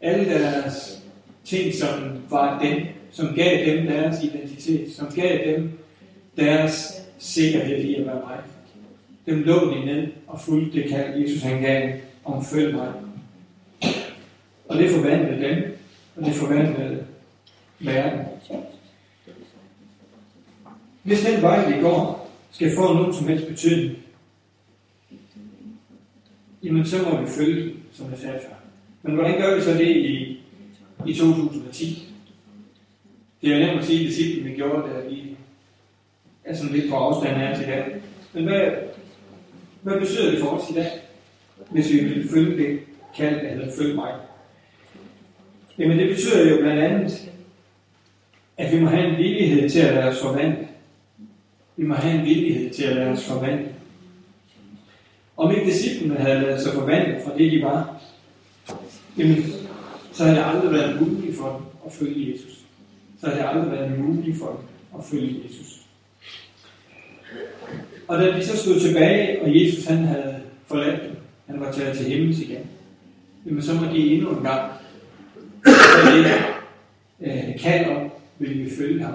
Alle 0.00 0.24
deres 0.24 1.02
ting, 1.44 1.74
som 1.74 1.88
var 2.30 2.62
dem, 2.62 2.86
som 3.10 3.34
gav 3.34 3.66
dem 3.66 3.86
deres 3.86 4.24
identitet, 4.24 4.92
som 4.92 5.08
gav 5.14 5.52
dem 5.52 5.78
deres 6.36 7.02
sikkerhed 7.18 7.78
i 7.78 7.94
at 7.94 8.06
være 8.06 8.14
mig. 8.14 8.38
Dem 9.26 9.42
lå 9.42 9.74
de 9.74 9.84
ned 9.84 10.08
og 10.26 10.40
fulgte 10.40 10.82
det 10.82 10.90
kald, 10.90 11.22
Jesus 11.22 11.42
han 11.42 11.60
gav 11.60 11.90
om 12.24 12.44
følg 12.44 12.74
mig. 12.74 12.92
Og 14.68 14.78
det 14.78 14.90
forvandlede 14.90 15.48
dem, 15.48 15.78
og 16.16 16.24
det 16.24 16.34
forvandlede 16.34 17.06
verden. 17.80 18.20
Hvis 21.02 21.24
den 21.24 21.42
vej, 21.42 21.74
vi 21.74 21.80
går, 21.80 22.30
skal 22.50 22.76
få 22.76 22.92
nogen 22.92 23.14
som 23.14 23.28
helst 23.28 23.46
betydning, 23.46 23.98
jamen 26.64 26.86
så 26.86 26.96
må 27.02 27.20
vi 27.20 27.26
følge 27.26 27.74
som 27.92 28.10
jeg 28.10 28.18
sagde 28.18 28.38
før. 28.48 28.54
Men 29.02 29.14
hvordan 29.14 29.40
gør 29.40 29.56
vi 29.56 29.62
så 29.62 29.70
det 29.70 29.96
i, 29.96 30.40
i 31.06 31.14
2010? 31.14 32.08
Det 33.42 33.52
er 33.52 33.58
jo 33.58 33.66
nemt 33.66 33.80
at 33.80 33.86
sige, 33.86 34.00
at 34.00 34.06
det 34.06 34.14
sidste, 34.14 34.42
vi 34.42 34.54
gjorde, 34.54 34.88
der 34.88 35.08
vi 35.08 35.36
er 36.44 36.56
sådan 36.56 36.74
lidt 36.74 36.90
på 36.90 36.96
afstand 36.96 37.36
her 37.36 37.56
til 37.56 37.66
dag. 37.66 37.96
Men 38.32 38.44
hvad, 38.44 38.70
hvad 39.82 40.00
betyder 40.00 40.30
det 40.30 40.40
for 40.40 40.48
os 40.48 40.70
i 40.70 40.74
dag, 40.74 40.90
hvis 41.70 41.92
vi 41.92 41.98
vil 41.98 42.28
følge 42.28 42.56
det 42.56 42.80
kald, 43.16 43.46
eller 43.50 43.72
følge 43.78 43.94
mig? 43.94 44.12
Jamen 45.78 45.98
det 45.98 46.08
betyder 46.08 46.50
jo 46.50 46.56
blandt 46.60 46.82
andet, 46.82 47.30
at 48.56 48.72
vi 48.72 48.80
må 48.80 48.88
have 48.88 49.08
en 49.08 49.16
villighed 49.16 49.70
til 49.70 49.80
at 49.80 49.94
lade 49.94 50.08
os 50.08 50.22
forvandle. 50.22 50.68
Vi 51.76 51.86
må 51.86 51.94
have 51.94 52.18
en 52.18 52.24
villighed 52.24 52.70
til 52.70 52.84
at 52.84 52.96
lade 52.96 53.10
os 53.10 53.28
forvandle. 53.28 53.73
Om 55.36 55.54
ikke 55.54 55.66
disciplene 55.66 56.14
havde 56.14 56.40
lavet 56.40 56.62
sig 56.62 56.72
forvandle 56.72 57.20
fra 57.24 57.38
det, 57.38 57.52
de 57.52 57.62
var, 57.62 58.00
jamen, 59.18 59.36
så 60.12 60.24
havde 60.24 60.36
det 60.36 60.44
aldrig 60.46 60.72
været 60.72 61.00
muligt 61.00 61.36
for 61.36 61.48
dem 61.48 61.66
at 61.86 61.92
følge 61.92 62.32
Jesus. 62.32 62.58
Så 63.20 63.26
havde 63.26 63.38
det 63.38 63.48
aldrig 63.48 63.70
været 63.72 63.98
muligt 63.98 64.38
for 64.38 64.46
dem 64.46 64.98
at 64.98 65.04
følge 65.04 65.40
Jesus. 65.44 65.80
Og 68.08 68.18
da 68.18 68.36
de 68.36 68.46
så 68.46 68.56
stod 68.56 68.80
tilbage, 68.80 69.42
og 69.42 69.62
Jesus 69.62 69.84
han 69.84 69.98
havde 69.98 70.36
forladt 70.66 71.02
dem, 71.02 71.16
han 71.46 71.60
var 71.60 71.72
taget 71.72 71.96
til 71.96 72.06
himmels 72.06 72.40
igen, 72.40 72.66
jamen 73.46 73.62
så 73.62 73.74
må 73.74 73.84
de 73.92 74.14
endnu 74.14 74.30
en 74.30 74.42
gang 74.42 74.72
det 76.06 76.26
øh, 77.20 77.60
kald 77.60 77.96
om, 77.96 78.10
vil 78.38 78.64
vi 78.64 78.70
følge 78.78 79.04
ham. 79.04 79.14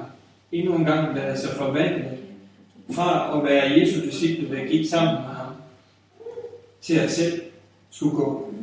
Endnu 0.51 0.75
en 0.75 0.85
gang 0.85 1.15
lade 1.15 1.37
sig 1.37 1.49
forvandle 1.49 2.05
fra 2.91 3.37
at 3.37 3.43
være 3.43 3.79
Jesu 3.79 4.05
disciple, 4.05 4.57
der 4.57 4.65
gik 4.65 4.89
sammen 4.89 5.13
med 5.13 5.21
ham, 5.21 5.38
til 6.89 6.95
at 6.99 7.11
selv 7.11 7.41
skulle 7.89 8.15
gå, 8.15 8.53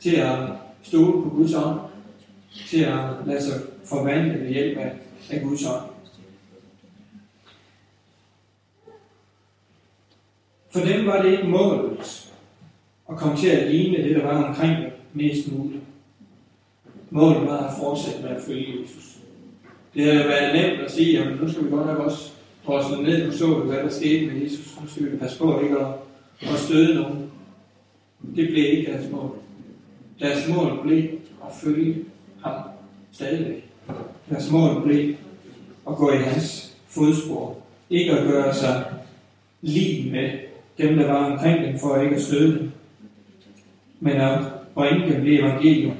til 0.00 0.16
at 0.16 0.38
stole 0.82 1.22
på 1.22 1.28
Guds 1.36 1.54
ånd, 1.54 1.80
til 2.68 2.84
at 2.84 2.98
lade 3.26 3.42
sig 3.42 3.60
forvandle 3.84 4.40
ved 4.40 4.48
hjælp 4.48 4.78
af, 4.78 4.92
af 5.30 5.42
Guds 5.42 5.66
ånd. 5.66 5.90
For 10.70 10.80
dem 10.80 11.06
var 11.06 11.22
det 11.22 11.32
ikke 11.32 11.48
målet 11.48 12.30
at 13.10 13.16
komme 13.16 13.36
til 13.36 13.48
at 13.48 13.70
ligne 13.70 14.04
det, 14.04 14.16
der 14.16 14.22
var 14.22 14.44
omkring 14.44 14.76
dem 14.76 14.90
mest 15.12 15.52
muligt. 15.52 15.82
Målet 17.10 17.46
var 17.46 17.58
at 17.58 17.74
fortsætte 17.78 18.22
med 18.22 18.30
at 18.30 18.42
følge 18.42 18.80
Jesus. 18.82 19.16
Det 19.94 20.04
havde 20.04 20.28
været 20.28 20.54
nemt 20.54 20.80
at 20.80 20.92
sige, 20.92 21.22
at 21.22 21.40
nu 21.40 21.52
skal 21.52 21.64
vi 21.64 21.70
godt 21.70 21.86
nok 21.86 21.98
også 21.98 22.30
drosle 22.66 23.02
ned. 23.02 23.26
Nu 23.26 23.32
så 23.32 23.60
vi, 23.60 23.68
hvad 23.68 23.82
der 23.82 23.90
skete 23.90 24.26
med 24.26 24.42
Jesus. 24.42 24.80
Nu 24.82 24.88
skal 24.88 25.12
vi 25.12 25.16
passe 25.16 25.38
på 25.38 25.60
ikke 25.60 25.78
at, 25.78 25.86
at 26.42 26.58
støde 26.58 26.94
nogen. 26.94 27.25
Det 28.36 28.48
blev 28.48 28.78
ikke 28.78 28.92
deres 28.92 29.10
mål. 29.10 29.30
Deres 30.20 30.48
mål 30.48 30.82
blev 30.82 31.02
at 31.46 31.54
følge 31.62 31.96
ham 32.44 32.62
stadigvæk. 33.12 33.64
Deres 34.30 34.50
mål 34.50 34.82
blev 34.82 35.14
at 35.88 35.96
gå 35.96 36.12
i 36.12 36.16
hans 36.16 36.76
fodspor. 36.86 37.56
Ikke 37.90 38.12
at 38.12 38.26
gøre 38.26 38.54
sig 38.54 38.84
lige 39.62 40.10
med 40.12 40.30
dem, 40.78 40.96
der 40.96 41.06
var 41.12 41.32
omkring 41.32 41.66
dem, 41.66 41.78
for 41.78 42.00
ikke 42.00 42.16
at 42.16 42.22
støde 42.22 42.58
dem. 42.58 42.70
Men 44.00 44.12
at 44.12 44.38
bringe 44.74 45.12
dem 45.12 45.24
det 45.24 45.40
evangelium, 45.40 45.94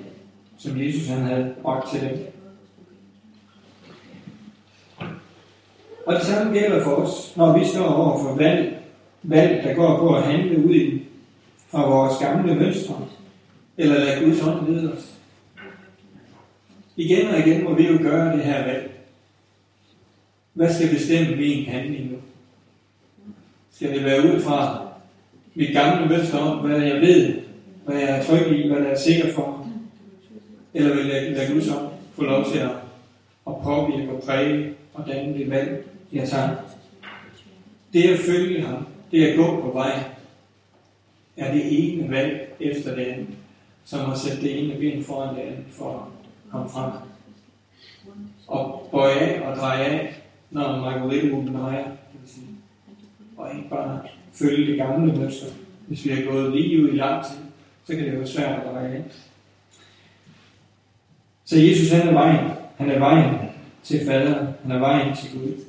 som 0.58 0.80
Jesus 0.80 1.08
han 1.08 1.22
havde 1.22 1.54
bragt 1.62 1.90
til 1.90 2.00
dem. 2.00 2.32
Og 6.06 6.14
det 6.14 6.22
samme 6.22 6.52
gælder 6.52 6.84
for 6.84 6.90
os, 6.90 7.36
når 7.36 7.58
vi 7.58 7.64
står 7.64 7.86
over 7.86 8.22
for 8.22 8.34
valg, 8.34 8.78
valg 9.22 9.64
der 9.64 9.74
går 9.74 9.98
på 9.98 10.16
at 10.16 10.22
handle 10.22 10.64
ud 10.64 10.74
i 10.74 11.05
fra 11.68 11.88
vores 11.88 12.18
gamle 12.18 12.54
mønstre, 12.54 13.08
eller 13.76 13.98
lade 13.98 14.24
Guds 14.24 14.42
ånd 14.42 14.68
lede 14.68 14.92
os. 14.92 15.12
Igen 16.96 17.28
og 17.28 17.38
igen 17.38 17.64
må 17.64 17.74
vi 17.74 17.86
jo 17.86 17.98
gøre 18.02 18.36
det 18.36 18.44
her 18.44 18.64
valg. 18.64 18.90
Hvad 20.52 20.74
skal 20.74 20.90
bestemme 20.90 21.36
min 21.36 21.66
handling 21.66 22.10
nu? 22.10 22.16
Skal 23.72 23.94
det 23.94 24.04
være 24.04 24.22
ud 24.22 24.40
fra 24.40 24.88
mit 25.54 25.72
gamle 25.72 26.08
mønster 26.08 26.38
om, 26.38 26.58
hvad 26.58 26.80
jeg 26.80 27.00
ved, 27.00 27.34
hvad 27.84 27.96
jeg 27.96 28.18
er 28.18 28.24
tryg 28.24 28.58
i, 28.58 28.68
hvad 28.68 28.82
jeg 28.82 28.90
er 28.90 28.98
sikker 28.98 29.32
for? 29.34 29.68
Eller 30.74 30.94
vil 30.94 31.06
jeg 31.06 31.32
lade 31.32 31.52
Guds 31.52 31.68
ånd 31.68 31.88
få 32.14 32.24
lov 32.24 32.44
til 32.44 32.58
at, 32.58 32.70
at 33.46 33.54
påvirke 33.62 34.10
og 34.12 34.22
præge 34.22 34.74
og 34.94 35.06
danne 35.06 35.38
det 35.38 35.50
valg, 35.50 35.84
jeg 36.12 36.28
tager? 36.28 36.48
Det 37.92 38.02
at 38.02 38.18
følge 38.18 38.62
ham, 38.62 38.86
det 39.10 39.26
at 39.26 39.36
gå 39.36 39.60
på 39.60 39.70
vej, 39.72 40.04
er 41.36 41.52
det 41.52 41.62
ene 41.64 42.10
valg 42.10 42.54
efter 42.60 42.94
det 42.94 43.04
andet, 43.04 43.28
som 43.84 44.00
har 44.00 44.14
sætte 44.14 44.42
det 44.42 44.64
ene 44.64 44.78
ben 44.78 45.04
foran 45.04 45.34
det 45.34 45.42
andet 45.42 45.64
for 45.70 45.92
at 45.92 46.50
komme 46.50 46.68
frem. 46.70 46.92
Og 48.46 48.88
bøje 48.90 49.14
af 49.14 49.48
og 49.48 49.56
dreje 49.56 49.84
af, 49.84 50.22
når 50.50 50.80
margaritmulen 50.80 51.54
drejer, 51.54 51.84
det 51.84 52.20
vil 52.20 52.30
sige. 52.30 52.46
Og 53.36 53.56
ikke 53.56 53.68
bare 53.68 54.00
følge 54.32 54.70
det 54.70 54.76
gamle 54.76 55.16
mønster. 55.16 55.46
Hvis 55.86 56.04
vi 56.04 56.10
har 56.10 56.24
gået 56.30 56.52
lige 56.52 56.82
ud 56.82 56.88
i 56.88 56.96
lang 56.96 57.24
tid, 57.24 57.36
så 57.84 57.96
kan 57.96 58.04
det 58.04 58.18
være 58.18 58.26
svært 58.26 58.60
at 58.60 58.66
dreje 58.72 58.94
af. 58.94 59.02
Så 61.44 61.58
Jesus 61.58 61.90
han 61.90 62.08
er 62.08 62.12
vejen. 62.12 62.50
Han 62.76 62.90
er 62.90 62.98
vejen 62.98 63.34
til 63.82 64.06
faderen. 64.06 64.46
Han 64.62 64.70
er 64.70 64.78
vejen 64.78 65.16
til 65.16 65.32
Gud. 65.32 65.64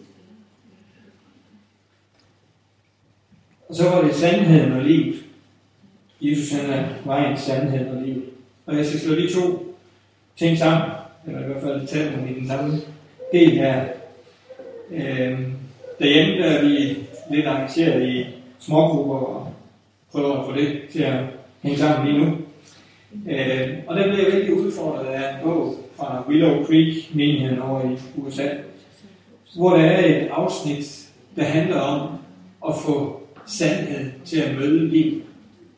Og 3.69 3.75
så 3.75 3.89
var 3.89 4.01
det 4.01 4.15
sandheden 4.15 4.71
og 4.71 4.81
livet. 4.81 5.26
Jesus 6.21 6.51
han 6.51 6.69
er 6.69 6.83
vejen, 7.05 7.37
sandheden 7.37 7.97
og 7.97 8.03
livet. 8.03 8.23
Og 8.65 8.77
jeg 8.77 8.85
skal 8.85 8.99
slå 8.99 9.15
de 9.15 9.33
to 9.33 9.75
ting 10.37 10.57
sammen, 10.57 10.89
eller 11.27 11.41
i 11.41 11.45
hvert 11.45 11.61
fald 11.61 11.87
tage 11.87 12.11
dem 12.11 12.27
i 12.27 12.39
den 12.39 12.47
samme 12.47 12.73
del 13.31 13.51
her. 13.51 13.85
Øhm, 14.91 15.45
derhjemme 15.99 16.43
der 16.43 16.49
er 16.49 16.65
vi 16.65 16.97
lidt 17.31 17.47
arrangeret 17.47 18.09
i 18.09 18.25
smågrupper 18.59 19.15
og 19.15 19.53
prøver 20.11 20.39
at 20.39 20.45
få 20.45 20.55
det 20.55 20.81
til 20.91 21.03
at 21.03 21.23
hænge 21.61 21.77
sammen 21.77 22.07
lige 22.07 22.25
nu. 22.25 22.37
Øh, 23.31 23.77
og 23.87 23.95
der 23.95 24.03
blev 24.03 24.23
jeg 24.23 24.33
vældig 24.33 24.53
udfordret 24.53 25.05
af 25.05 25.33
en 25.33 25.35
bog 25.43 25.75
fra 25.97 26.25
Willow 26.29 26.65
Creek, 26.65 27.15
menigheden 27.15 27.61
over 27.61 27.81
i 27.81 27.97
USA, 28.17 28.47
hvor 29.55 29.69
der 29.69 29.85
er 29.85 30.05
et 30.05 30.27
afsnit, 30.31 31.09
der 31.35 31.43
handler 31.43 31.79
om 31.79 32.09
at 32.67 32.75
få 32.85 33.21
sandhed 33.45 34.11
til 34.25 34.41
at 34.41 34.55
møde 34.55 34.87
livet 34.87 35.21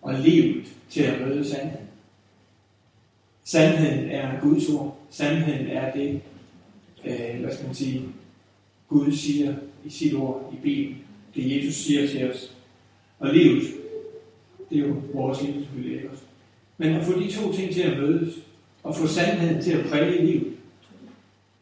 og 0.02 0.14
livet 0.14 0.66
til 0.90 1.04
at 1.04 1.22
møde 1.22 1.46
sandheden. 1.50 1.88
Sandheden 3.44 4.10
er 4.10 4.42
Guds 4.42 4.70
ord. 4.70 4.98
Sandheden 5.10 5.68
er 5.68 5.92
det, 5.92 6.22
øh, 7.06 7.42
hvad 7.42 7.54
skal 7.54 7.66
man 7.66 7.76
sige, 7.76 8.02
Gud 8.88 9.12
siger 9.12 9.56
i 9.86 9.90
sit 9.90 10.14
ord 10.14 10.54
i 10.54 10.56
Bibelen. 10.64 10.98
Det 11.36 11.58
Jesus 11.58 11.76
siger 11.76 12.08
til 12.08 12.32
os. 12.32 12.56
Og 13.20 13.34
livet, 13.34 13.64
det 14.70 14.80
er 14.80 14.88
jo 14.88 14.96
vores 15.14 15.42
liv 15.42 15.54
selvfølgelig 15.54 15.96
ikke 15.96 16.10
også. 16.10 16.24
Men 16.78 16.94
at 16.94 17.06
få 17.06 17.20
de 17.20 17.32
to 17.32 17.54
ting 17.54 17.74
til 17.74 17.82
at 17.82 17.98
mødes, 17.98 18.36
og 18.84 18.96
få 18.96 19.08
sandheden 19.08 19.64
til 19.64 19.72
at 19.72 19.86
præge 19.86 20.26
livet, 20.26 20.54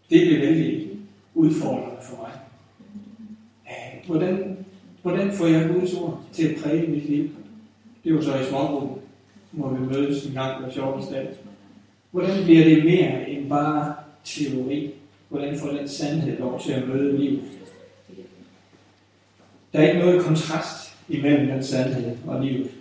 det 0.09 0.27
bliver 0.27 0.39
vældig 0.39 0.89
udfordrende 1.33 1.97
for 2.01 2.17
mig. 2.17 2.31
Hvordan, 4.05 4.57
hvordan 5.01 5.31
får 5.31 5.45
jeg 5.45 5.69
Guds 5.73 5.93
ord 5.93 6.23
til 6.33 6.47
at 6.47 6.55
præge 6.63 6.87
mit 6.87 7.09
liv? 7.09 7.29
Det 8.07 8.13
er 8.13 8.17
jo 8.17 8.23
så 8.23 8.35
i 8.35 8.49
smågruppen, 8.49 9.01
hvor 9.51 9.69
vi 9.69 9.85
mødes 9.85 10.25
en 10.25 10.33
gang 10.33 10.61
hver 10.61 10.73
14. 10.73 11.13
dag. 11.13 11.27
Hvordan 12.11 12.43
bliver 12.43 12.63
det 12.63 12.85
mere 12.85 13.29
end 13.29 13.49
bare 13.49 13.95
teori? 14.23 14.93
Hvordan 15.29 15.59
får 15.59 15.67
den 15.67 15.87
sandhed 15.87 16.39
lov 16.39 16.61
til 16.61 16.71
at 16.71 16.87
møde 16.87 17.17
livet? 17.17 17.43
Der 19.73 19.79
er 19.79 19.87
ikke 19.87 19.99
noget 19.99 20.23
kontrast 20.23 20.97
imellem 21.09 21.47
den 21.47 21.63
sandhed 21.63 22.17
og 22.27 22.45
livet. 22.45 22.71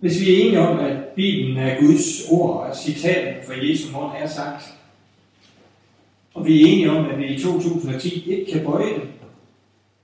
Hvis 0.00 0.20
vi 0.20 0.32
er 0.32 0.44
enige 0.44 0.60
om, 0.60 0.78
at 0.78 1.04
Bibelen 1.04 1.56
er 1.56 1.80
Guds 1.80 2.30
ord, 2.30 2.66
og 2.66 2.76
citaten 2.76 3.34
fra 3.46 3.54
Jesu 3.56 3.92
mund 3.92 4.12
er 4.18 4.28
sagt, 4.28 4.74
og 6.34 6.46
vi 6.46 6.62
er 6.62 6.66
enige 6.66 6.90
om, 6.90 7.06
at 7.06 7.18
vi 7.18 7.26
i 7.26 7.38
2010 7.38 8.30
ikke 8.30 8.52
kan 8.52 8.64
bøje 8.64 8.94
det, 8.94 9.08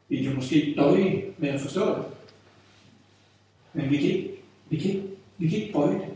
vi 0.09 0.23
kan 0.23 0.35
måske 0.35 0.75
døje 0.77 1.23
med 1.39 1.49
at 1.49 1.61
forstå 1.61 1.89
det, 1.89 2.05
men 3.79 3.91
vi 3.91 3.97
kan 3.97 4.11
ikke, 4.11 4.31
vi 4.71 4.77
kan 4.77 4.91
ikke, 4.91 5.03
vi 5.39 5.49
kan 5.49 5.59
ikke 5.59 5.73
bøje 5.73 5.95
det. 5.95 6.09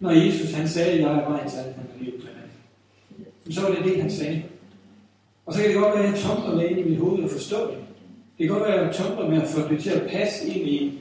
Når 0.00 0.10
Jesus 0.10 0.52
han 0.52 0.68
sagde, 0.68 0.92
at 0.92 1.00
jeg 1.00 1.12
er 1.12 1.30
vejen, 1.30 1.50
så 1.50 1.56
er 1.58 2.00
livet 2.00 2.20
til 3.44 3.54
så 3.54 3.60
var 3.62 3.74
det 3.74 3.84
det, 3.84 4.02
han 4.02 4.10
sagde. 4.10 4.42
Og 5.46 5.54
så 5.54 5.60
kan 5.60 5.70
det 5.70 5.78
godt 5.78 5.94
være, 5.94 6.04
at 6.06 6.12
jeg 6.12 6.20
tumler 6.20 6.56
med 6.56 6.70
ind 6.70 6.78
i 6.78 6.88
mit 6.88 6.98
hoved 6.98 7.24
og 7.24 7.30
forstå 7.30 7.70
det. 7.70 7.78
Det 8.38 8.46
kan 8.46 8.48
godt 8.48 8.68
være, 8.68 8.80
at 8.80 8.86
jeg 8.86 8.94
tumler 8.94 9.28
med 9.28 9.42
at 9.42 9.48
få 9.48 9.68
det 9.68 9.82
til 9.82 9.90
at 9.90 10.10
passe 10.10 10.48
ind 10.48 10.68
i, 10.68 10.98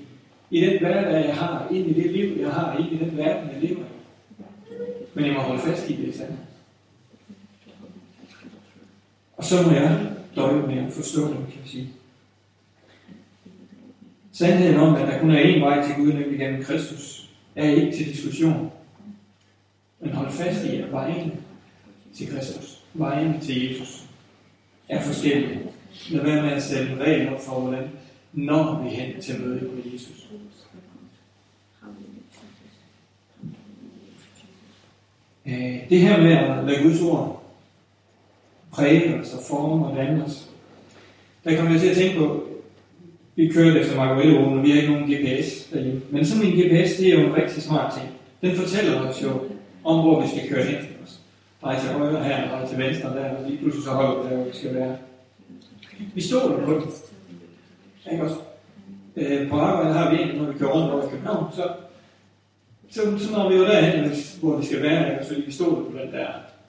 i 0.51 0.62
den 0.62 0.79
hverdag, 0.79 1.25
jeg 1.25 1.36
har, 1.36 1.67
ind 1.72 1.88
i 1.88 2.01
det 2.01 2.12
liv, 2.12 2.38
jeg 2.39 2.51
har, 2.51 2.77
ind 2.77 2.91
i 2.91 3.05
den 3.05 3.17
verden, 3.17 3.50
jeg 3.50 3.70
lever 3.70 3.82
i. 3.82 3.84
Men 5.13 5.25
jeg 5.25 5.34
må 5.34 5.39
holde 5.39 5.62
fast 5.62 5.89
i 5.89 6.05
det 6.05 6.15
sande. 6.15 6.38
Og 9.38 9.44
så 9.44 9.62
må 9.62 9.72
jeg 9.72 10.12
døje 10.36 10.67
med 10.67 10.86
at 10.86 10.94
forstå 10.94 11.22
det, 11.22 11.36
kan 11.36 11.60
jeg 11.62 11.70
sige. 11.70 11.89
Sandheden 14.38 14.80
om, 14.80 14.96
at 14.96 15.08
der 15.08 15.20
kun 15.20 15.32
er 15.32 15.44
én 15.44 15.60
vej 15.60 15.88
til 15.88 15.96
Gud, 15.96 16.13
nemlig 16.13 16.39
gennem 16.39 16.63
Kristus, 16.63 17.30
er 17.56 17.70
ikke 17.70 17.98
til 17.98 18.13
diskussion. 18.13 18.72
Men 20.00 20.13
hold 20.13 20.32
fast 20.32 20.65
i, 20.65 20.75
at 20.75 20.92
vejen 20.92 21.32
til 22.15 22.27
Kristus, 22.27 22.84
vejen 22.94 23.39
til 23.42 23.70
Jesus, 23.70 24.06
er 24.89 25.01
forskellige. 25.01 25.60
Lad 26.10 26.24
være 26.24 26.42
med 26.42 26.51
at 26.51 26.63
sætte 26.63 26.92
en 26.92 27.00
regel 27.00 27.30
op 27.30 27.42
for, 27.42 27.60
hvordan 27.60 27.89
når 28.34 28.84
vi 28.84 28.89
hen 28.89 29.22
til 29.22 29.42
møde 29.42 29.62
med 29.62 29.94
Jesus. 29.94 30.30
Øh, 35.46 35.89
det 35.89 36.00
her 36.00 36.22
med 36.22 36.32
at 36.32 36.65
lade 36.65 36.84
Guds 36.84 37.01
ord 37.01 37.44
præge 38.72 39.20
os 39.20 39.34
og 39.34 39.44
forme 39.44 39.86
og 39.86 39.98
danne 39.98 40.25
os, 40.25 40.50
der 41.44 41.58
kommer 41.58 41.72
jeg 41.72 41.82
til 41.82 41.89
at 41.89 41.98
tænke 41.98 42.18
på, 42.18 42.54
vi 43.36 43.48
kører 43.48 43.80
efter 43.80 43.96
Margarete 43.96 44.62
vi 44.63 44.72
har 44.72 44.82
ikke 44.82 44.94
nogen 44.94 45.12
GPS 45.13 45.63
derhjemme. 45.74 46.01
Men 46.10 46.25
sådan 46.25 46.48
en 46.48 46.54
GPS, 46.54 46.96
det 46.98 47.08
er 47.08 47.20
jo 47.20 47.27
en 47.27 47.36
rigtig 47.36 47.63
smart 47.63 47.94
ting. 47.94 48.10
Den 48.42 48.56
fortæller 48.56 49.10
os 49.10 49.24
jo 49.24 49.30
om, 49.84 50.01
hvor 50.01 50.22
vi 50.22 50.27
skal 50.27 50.50
køre 50.50 50.63
hen 50.63 50.75
til 50.75 50.96
os. 51.04 51.20
Drej 51.62 51.80
til 51.80 51.89
højre 51.89 52.24
her, 52.24 52.50
drej 52.50 52.68
til 52.68 52.77
venstre 52.77 53.10
der, 53.10 53.36
og 53.36 53.50
lige 53.50 53.58
pludselig 53.58 53.84
så 53.84 53.92
holder 53.92 54.24
vi 54.24 54.30
der, 54.30 54.36
hvor 54.36 54.46
vi 54.46 54.58
skal 54.58 54.75
være. 54.75 54.98
Vi 56.13 56.22
stoler 56.22 56.65
på 56.65 56.74
det. 56.74 58.12
Ikke 58.12 58.24
også? 58.24 58.36
Øh, 59.15 59.50
på 59.50 59.56
arbejde 59.56 59.94
har 59.94 60.15
vi 60.15 60.22
en, 60.22 60.36
når 60.36 60.51
vi 60.51 60.60
kører 60.60 60.72
rundt 60.72 60.94
over 60.94 61.08
i 61.08 61.10
København, 61.10 61.46
så, 61.56 61.70
så, 62.89 63.01
så 63.20 63.32
når 63.32 63.50
vi 63.50 63.56
jo 63.56 63.63
derhen, 63.63 64.13
hvor 64.42 64.58
vi 64.58 64.65
skal 64.65 64.82
være, 64.82 65.13
ikke? 65.13 65.25
fordi 65.25 65.42
vi 65.42 65.51
stoler 65.51 65.84
på 65.84 65.98
den 65.98 66.12
der 66.12 66.27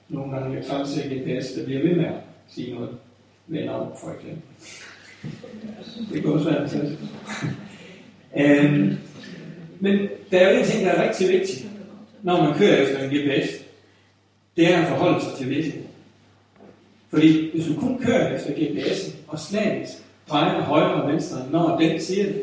nogle 0.09 0.31
gange 0.31 0.55
lidt 0.55 0.65
træls 0.65 0.89
GPS, 0.89 1.51
der 1.51 1.65
bliver 1.65 1.81
ved 1.81 1.95
med 1.95 2.05
at 2.05 2.13
sige 2.47 2.75
noget. 2.75 3.69
op 3.69 3.99
for 4.01 4.11
eksempel. 4.11 4.41
Det 6.13 6.23
går 6.23 6.31
også 6.31 6.49
være 6.49 6.69
fantastisk. 6.69 7.01
øhm, 8.37 8.97
Men 9.79 9.99
der 10.31 10.39
er 10.39 10.53
jo 10.53 10.59
en 10.59 10.65
ting, 10.65 10.85
der 10.85 10.91
er 10.91 11.09
rigtig 11.09 11.29
vigtig, 11.29 11.69
når 12.23 12.43
man 12.43 12.57
kører 12.57 12.77
efter 12.77 12.99
en 12.99 13.09
GPS. 13.09 13.49
Det 14.57 14.73
er 14.73 14.77
at 14.77 14.87
forholde 14.87 15.23
sig 15.23 15.33
til 15.37 15.49
virkeligheden. 15.49 15.87
Fordi 17.09 17.51
hvis 17.51 17.65
du 17.67 17.79
kun 17.79 17.99
kører 17.99 18.35
efter 18.35 18.53
GPS'en 18.53 19.11
og 19.27 19.39
slavisk 19.39 19.93
drejer 20.29 20.61
højre 20.61 21.03
og 21.03 21.11
venstre, 21.11 21.37
når 21.51 21.79
den 21.79 22.01
siger 22.01 22.25
det, 22.25 22.41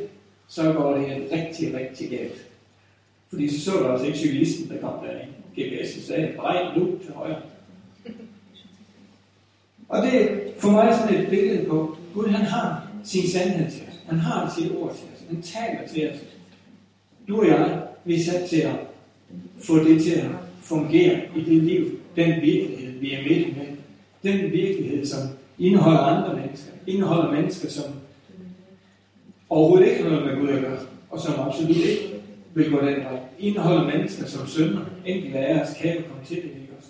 så 0.49 0.73
går 0.73 0.97
det 0.97 1.29
rigtig, 1.33 1.75
rigtig 1.75 2.11
galt. 2.11 2.47
Fordi 3.29 3.59
så 3.59 3.65
så 3.65 3.79
du 3.79 3.89
altså 3.89 4.07
ikke 4.07 4.19
cyklisten, 4.19 4.69
der 4.69 4.81
kom 4.81 4.93
derind. 5.05 5.31
GPS'en 5.59 6.07
sagde, 6.07 6.33
drej 6.37 6.77
nu 6.77 6.99
til 7.05 7.15
højre. 7.15 7.41
Og 9.89 10.03
det 10.03 10.23
er 10.23 10.37
for 10.59 10.71
mig 10.71 10.95
sådan 10.95 11.21
et 11.21 11.29
billede 11.29 11.69
på, 11.69 11.94
Gud 12.15 12.29
han 12.29 12.47
har 12.47 12.87
sin 13.05 13.29
sandhed 13.29 13.71
til 13.71 13.83
os. 13.89 14.01
Han 14.07 14.19
har 14.19 14.55
sit 14.59 14.73
ord 14.73 14.95
til 14.97 15.05
os. 15.15 15.23
Han 15.29 15.43
taler 15.43 15.89
til 15.95 16.11
os. 16.11 16.19
Du 17.29 17.41
og 17.41 17.47
jeg, 17.47 17.83
vi 18.05 18.15
er 18.15 18.25
sat 18.25 18.49
til 18.51 18.61
at 18.61 18.75
få 19.59 19.85
det 19.85 20.03
til 20.03 20.13
at 20.13 20.31
fungere 20.63 21.21
i 21.37 21.41
det 21.41 21.63
liv, 21.63 22.01
den 22.17 22.43
virkelighed, 22.43 23.01
vi 23.01 23.13
er 23.13 23.23
midt 23.23 23.57
med. 23.57 23.67
Den 24.23 24.53
virkelighed, 24.53 25.07
som 25.07 25.21
indeholder 25.59 26.01
andre 26.01 26.37
mennesker. 26.37 26.73
Indeholder 26.87 27.33
mennesker, 27.33 27.69
som 27.69 27.85
overhovedet 29.49 29.89
ikke 29.89 30.03
har 30.03 30.11
noget 30.11 30.27
med 30.27 30.37
Gud 30.41 30.49
at 30.49 30.61
gøre, 30.61 30.79
og 31.11 31.21
som 31.21 31.35
absolut 31.39 31.77
ikke 31.77 32.15
vil 32.55 32.71
gå 32.71 32.77
den 32.77 32.97
vej. 32.97 33.19
Indeholder 33.39 33.85
mennesker, 33.85 34.27
som 34.27 34.47
synder. 34.47 34.81
Enkelte 35.07 35.39
af 35.39 35.63
os 35.63 35.77
kan 35.81 35.97
komme 36.09 36.25
til 36.25 36.37
det, 36.37 36.45
ikke 36.45 36.73
også? 36.79 36.89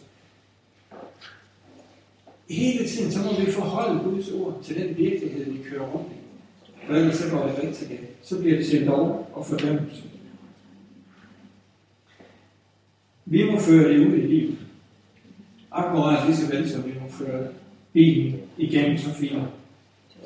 Hele 2.50 2.88
tiden, 2.88 3.12
så 3.12 3.18
må 3.22 3.44
vi 3.44 3.50
forholde 3.50 4.04
Guds 4.04 4.30
ord 4.30 4.60
til 4.64 4.76
den 4.76 4.96
virkelighed, 4.96 5.44
vi 5.52 5.58
kører 5.70 5.86
rundt 5.86 6.08
i. 6.12 6.16
For 6.86 6.94
ellers 6.94 7.16
så 7.16 7.30
går 7.30 7.46
det 7.46 7.62
rigtig 7.62 7.88
galt. 7.88 8.10
Så 8.22 8.40
bliver 8.40 8.56
det 8.56 8.66
til 8.66 8.82
lov 8.82 9.30
og 9.32 9.46
fordømmelse. 9.46 10.02
Vi 13.24 13.44
må 13.44 13.58
føre 13.58 13.92
det 13.92 14.06
ud 14.06 14.12
i 14.14 14.26
livet. 14.26 14.58
Akkurat 15.72 16.26
lige 16.26 16.36
så 16.36 16.52
vel 16.52 16.70
som 16.70 16.84
vi 16.86 16.92
må 17.00 17.08
føre 17.10 17.48
bilen 17.92 18.40
igennem 18.58 18.98
trafikken. 18.98 19.42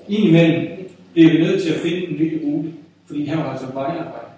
Indimellem 0.09 0.91
bliver 1.13 1.33
vi 1.33 1.39
nødt 1.39 1.63
til 1.63 1.73
at 1.73 1.81
finde 1.81 2.07
en 2.07 2.17
lille 2.17 2.41
rute, 2.47 2.73
fordi 3.07 3.25
her 3.25 3.37
var 3.37 3.53
altså 3.53 3.73
vejarbejde. 3.73 4.29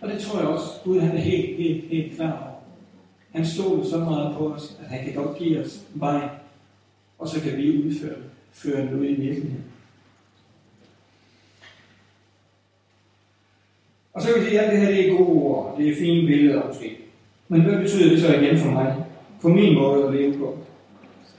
Og 0.00 0.08
det 0.08 0.18
tror 0.18 0.38
jeg 0.38 0.48
også, 0.48 0.66
Gud 0.84 1.00
han 1.00 1.16
er 1.16 1.20
helt, 1.20 1.56
helt, 1.56 1.84
helt 1.84 2.16
klar 2.16 2.32
over. 2.32 2.57
Han 3.32 3.46
stoler 3.46 3.84
så 3.84 3.98
meget 3.98 4.36
på 4.36 4.48
os, 4.48 4.78
at 4.80 4.88
han 4.88 5.04
kan 5.04 5.14
godt 5.14 5.38
give 5.38 5.64
os 5.64 5.82
vej, 5.94 6.28
og 7.18 7.28
så 7.28 7.40
kan 7.40 7.56
vi 7.56 7.86
udføre 7.86 8.16
føre 8.52 8.86
det 8.86 8.92
ud 8.92 9.04
i 9.04 9.14
virkeligheden. 9.14 9.64
Og 14.12 14.22
så 14.22 14.28
kan 14.32 14.42
vi 14.42 14.46
sige, 14.48 14.60
at 14.60 14.72
det 14.72 14.80
her 14.80 14.90
det 14.90 15.08
er 15.08 15.16
gode 15.16 15.28
ord, 15.28 15.74
det 15.78 15.88
er 15.88 15.96
fine 15.96 16.26
billeder 16.26 16.66
måske. 16.66 16.96
Men 17.48 17.60
hvad 17.60 17.78
betyder 17.78 18.10
det 18.10 18.20
så 18.20 18.34
igen 18.34 18.58
for 18.58 18.70
mig? 18.70 19.04
På 19.42 19.48
min 19.48 19.74
måde 19.74 20.04
at 20.04 20.14
leve 20.14 20.38
på? 20.38 20.58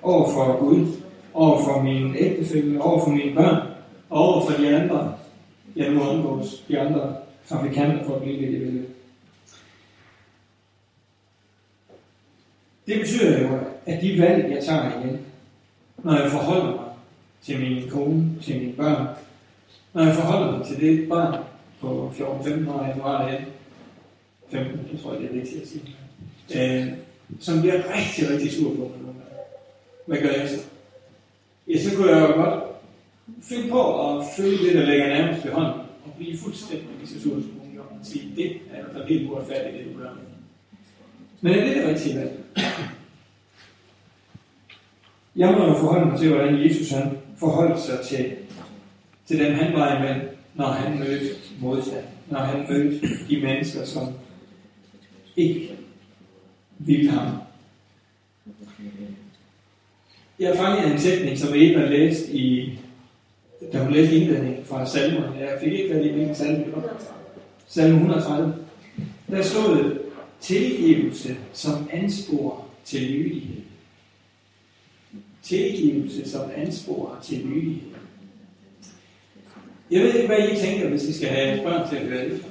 Over 0.02 0.34
for 0.34 0.60
Gud, 0.60 0.86
over 1.34 1.64
for 1.64 1.82
min 1.82 2.16
ægtefælle, 2.16 2.82
over 2.82 3.04
for 3.04 3.10
mine 3.12 3.36
børn, 3.36 3.68
og 4.10 4.24
over 4.24 4.46
for 4.46 4.62
de 4.62 4.76
andre, 4.76 5.14
jeg 5.76 5.92
nu 5.92 6.02
omgås, 6.02 6.66
de 6.68 6.80
andre 6.80 7.16
trafikanter 7.48 8.04
for 8.04 8.16
at 8.16 8.22
blive 8.22 8.42
det, 8.42 8.74
i. 8.74 8.82
Det 12.90 13.00
betyder 13.00 13.42
jo, 13.42 13.60
at 13.86 14.02
de 14.02 14.22
valg, 14.22 14.52
jeg 14.52 14.64
tager 14.64 15.00
igen, 15.00 15.20
når 15.98 16.22
jeg 16.22 16.32
forholder 16.32 16.66
mig 16.66 16.86
til 17.42 17.60
min 17.60 17.90
kone, 17.90 18.36
til 18.42 18.60
mine 18.60 18.74
børn, 18.74 19.08
når 19.94 20.04
jeg 20.04 20.16
forholder 20.16 20.58
mig 20.58 20.68
til 20.68 20.82
det 20.82 21.10
barn 21.10 21.44
på 21.82 22.14
14-15 22.18 22.72
år, 22.72 22.86
jeg 22.86 22.96
var 23.04 23.42
15, 24.52 24.88
det 24.92 25.02
tror 25.02 25.14
jeg, 25.14 25.22
det 25.22 25.30
er 25.30 25.34
vigtigt 25.34 25.62
at 25.62 25.68
sige, 25.68 25.84
øh, 26.56 26.88
som 27.40 27.62
bliver 27.62 27.74
rigtig, 27.76 28.30
rigtig 28.30 28.52
sur 28.52 28.76
på 28.76 28.92
mig. 29.04 29.14
Hvad 30.06 30.18
gør 30.18 30.40
jeg 30.40 30.50
så? 30.50 30.58
Ja, 31.68 31.78
så 31.78 31.96
kunne 31.96 32.16
jeg 32.16 32.30
jo 32.30 32.36
godt 32.36 32.64
finde 33.42 33.70
på 33.70 34.10
at 34.10 34.26
følge 34.38 34.58
det, 34.58 34.74
der 34.76 34.86
ligger 34.86 35.08
nærmest 35.08 35.46
ved 35.46 35.52
hånden, 35.52 35.82
og 36.06 36.14
blive 36.18 36.38
fuldstændig 36.38 36.88
så 37.06 37.22
sur 37.22 37.32
som 37.32 37.52
muligt, 37.64 37.80
og 37.80 37.88
sige, 38.04 38.34
det 38.36 38.52
er 38.74 39.00
der 39.00 39.06
helt 39.08 39.30
uretfærdigt, 39.30 39.78
det 39.78 39.94
du 39.94 40.00
gør. 40.00 40.10
Men 41.42 41.54
er 41.54 41.66
det 41.66 41.76
det 41.76 41.86
rigtige 41.86 42.20
valg? 42.20 42.39
Jeg 45.36 45.52
må 45.52 45.66
jo 45.66 45.74
forholde 45.74 46.06
mig 46.06 46.20
til, 46.20 46.30
hvordan 46.30 46.64
Jesus 46.66 46.90
han 46.90 47.18
forholdt 47.38 47.80
sig 47.80 48.00
til, 48.06 48.36
til 49.28 49.40
dem, 49.40 49.54
han 49.54 49.74
var 49.74 49.98
imellem, 49.98 50.30
når 50.56 50.66
han 50.66 51.00
mødte 51.00 51.26
modstand. 51.60 52.06
Når 52.28 52.40
han 52.40 52.66
mødte 52.70 53.00
de 53.30 53.42
mennesker, 53.42 53.86
som 53.86 54.08
ikke 55.36 55.72
ville 56.78 57.12
ham. 57.12 57.28
Jeg 60.40 60.58
fangede 60.58 60.94
en 60.94 61.00
sætning, 61.00 61.38
som 61.38 61.50
Eva 61.56 61.86
læste 61.86 62.34
i, 62.34 62.80
da 63.74 63.84
hun 63.84 63.94
læste 63.94 64.16
indledningen 64.16 64.66
fra 64.66 64.86
salmerne. 64.86 65.38
Jeg 65.40 65.58
fik 65.64 65.74
ikke 65.74 65.94
fat 65.94 66.06
i, 66.06 66.12
hvilken 66.12 66.36
salme 66.36 66.66
det 66.66 66.76
var. 66.76 67.02
Salme 67.68 67.96
130. 67.96 68.56
Der 69.30 69.42
stod 69.42 69.99
tilgivelse 70.42 71.38
som 71.54 71.90
anspor 71.94 72.66
til 72.86 73.02
lydighed. 73.02 73.62
Tilgivelse 75.44 76.30
som 76.30 76.52
anspor 76.56 77.20
til 77.24 77.38
lydighed. 77.38 77.90
Jeg 79.92 80.02
ved 80.02 80.14
ikke, 80.14 80.28
hvad 80.28 80.50
I 80.50 80.56
tænker, 80.56 80.90
hvis 80.90 81.04
I 81.04 81.14
skal 81.14 81.30
have 81.30 81.64
børn 81.64 81.90
til 81.90 81.96
at 81.96 82.08
høre 82.08 82.26
efter. 82.26 82.48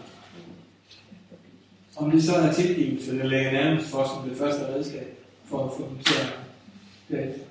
Om 1.96 2.10
det 2.10 2.24
så 2.24 2.34
er 2.34 2.52
tilgivelse, 2.52 3.18
der 3.18 3.26
lægger 3.26 3.52
nærmest 3.52 3.86
for 3.86 4.04
som 4.04 4.28
det 4.28 4.38
første 4.38 4.66
redskab 4.66 5.18
for 5.44 5.64
at 5.64 5.70
få 5.76 5.88
dem 5.88 5.98
til 5.98 6.14
at 6.14 6.38
høre 7.08 7.28
efter. 7.28 7.44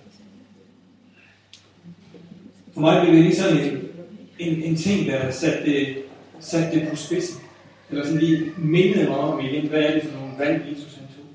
For 2.74 2.82
mig 2.82 3.02
bliver 3.02 3.16
det 3.16 3.24
lige 3.24 3.36
sådan 3.36 3.58
en, 3.58 3.90
en, 4.40 4.64
en 4.64 4.76
ting, 4.76 5.08
der 5.08 5.32
satte 5.32 5.72
det, 5.72 5.98
sat 6.40 6.74
det 6.74 6.88
på 6.90 6.96
spidsen. 6.96 7.42
eller 7.90 8.06
sådan 8.06 8.20
lige 8.20 8.52
mindede 8.58 9.10
mig 9.10 9.18
om 9.18 9.46
igen, 9.46 9.68
hvad 9.68 9.84
er 9.84 9.94
det 9.94 10.04
for 10.04 10.17
valg, 10.38 10.72
Jesus 10.72 10.96
han 10.96 11.08
tog. 11.08 11.26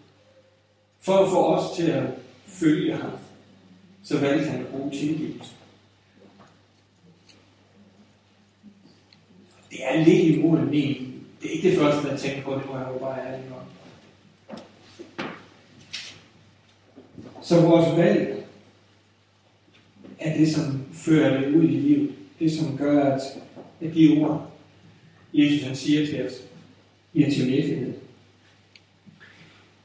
For 1.00 1.12
at 1.12 1.30
få 1.30 1.46
os 1.46 1.76
til 1.76 1.90
at 1.90 2.04
følge 2.46 2.96
ham, 2.96 3.10
så 4.02 4.18
valgte 4.18 4.50
han 4.50 4.60
at 4.60 4.66
bruge 4.66 4.90
tilgivelse. 4.90 5.50
Det 9.70 9.78
er 9.82 10.04
lidt 10.04 10.36
imod 10.36 10.60
min. 10.60 11.24
Det 11.42 11.50
er 11.50 11.54
ikke 11.54 11.70
det 11.70 11.78
første, 11.78 12.08
jeg 12.08 12.18
tænker 12.18 12.42
på, 12.42 12.54
det 12.54 12.66
må 12.66 12.78
jeg 12.78 12.88
jo 12.94 12.98
bare 12.98 13.26
ærlig 13.26 13.44
nok. 13.50 13.66
Så 17.42 17.60
vores 17.60 17.96
valg 17.96 18.44
er 20.18 20.36
det, 20.38 20.54
som 20.54 20.84
fører 20.92 21.40
det 21.40 21.54
ud 21.54 21.62
i 21.62 21.66
livet. 21.66 22.14
Det, 22.38 22.52
som 22.52 22.78
gør, 22.78 23.14
at, 23.14 23.20
at 23.80 23.94
de 23.94 24.16
ord, 24.20 24.52
Jesus 25.34 25.66
han 25.66 25.76
siger 25.76 26.06
til 26.06 26.26
os, 26.26 26.32
bliver 27.12 27.30
til 27.30 27.46
virkelighed. 27.50 27.94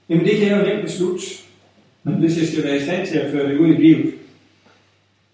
Jamen 0.10 0.26
det 0.26 0.38
kan 0.38 0.48
jeg 0.48 0.60
jo 0.60 0.65
nemt 0.65 0.86
beslutte. 0.86 1.26
Men 2.04 2.13
hvis 2.13 2.38
jeg 2.39 2.48
skal 2.48 2.63
være 2.63 2.78
i 2.78 2.84
stand 2.84 3.08
til 3.08 3.17
at 3.17 3.32
føre 3.32 3.50
det 3.50 3.58
ud 3.58 3.67
i 3.67 3.82
livet, 3.82 4.13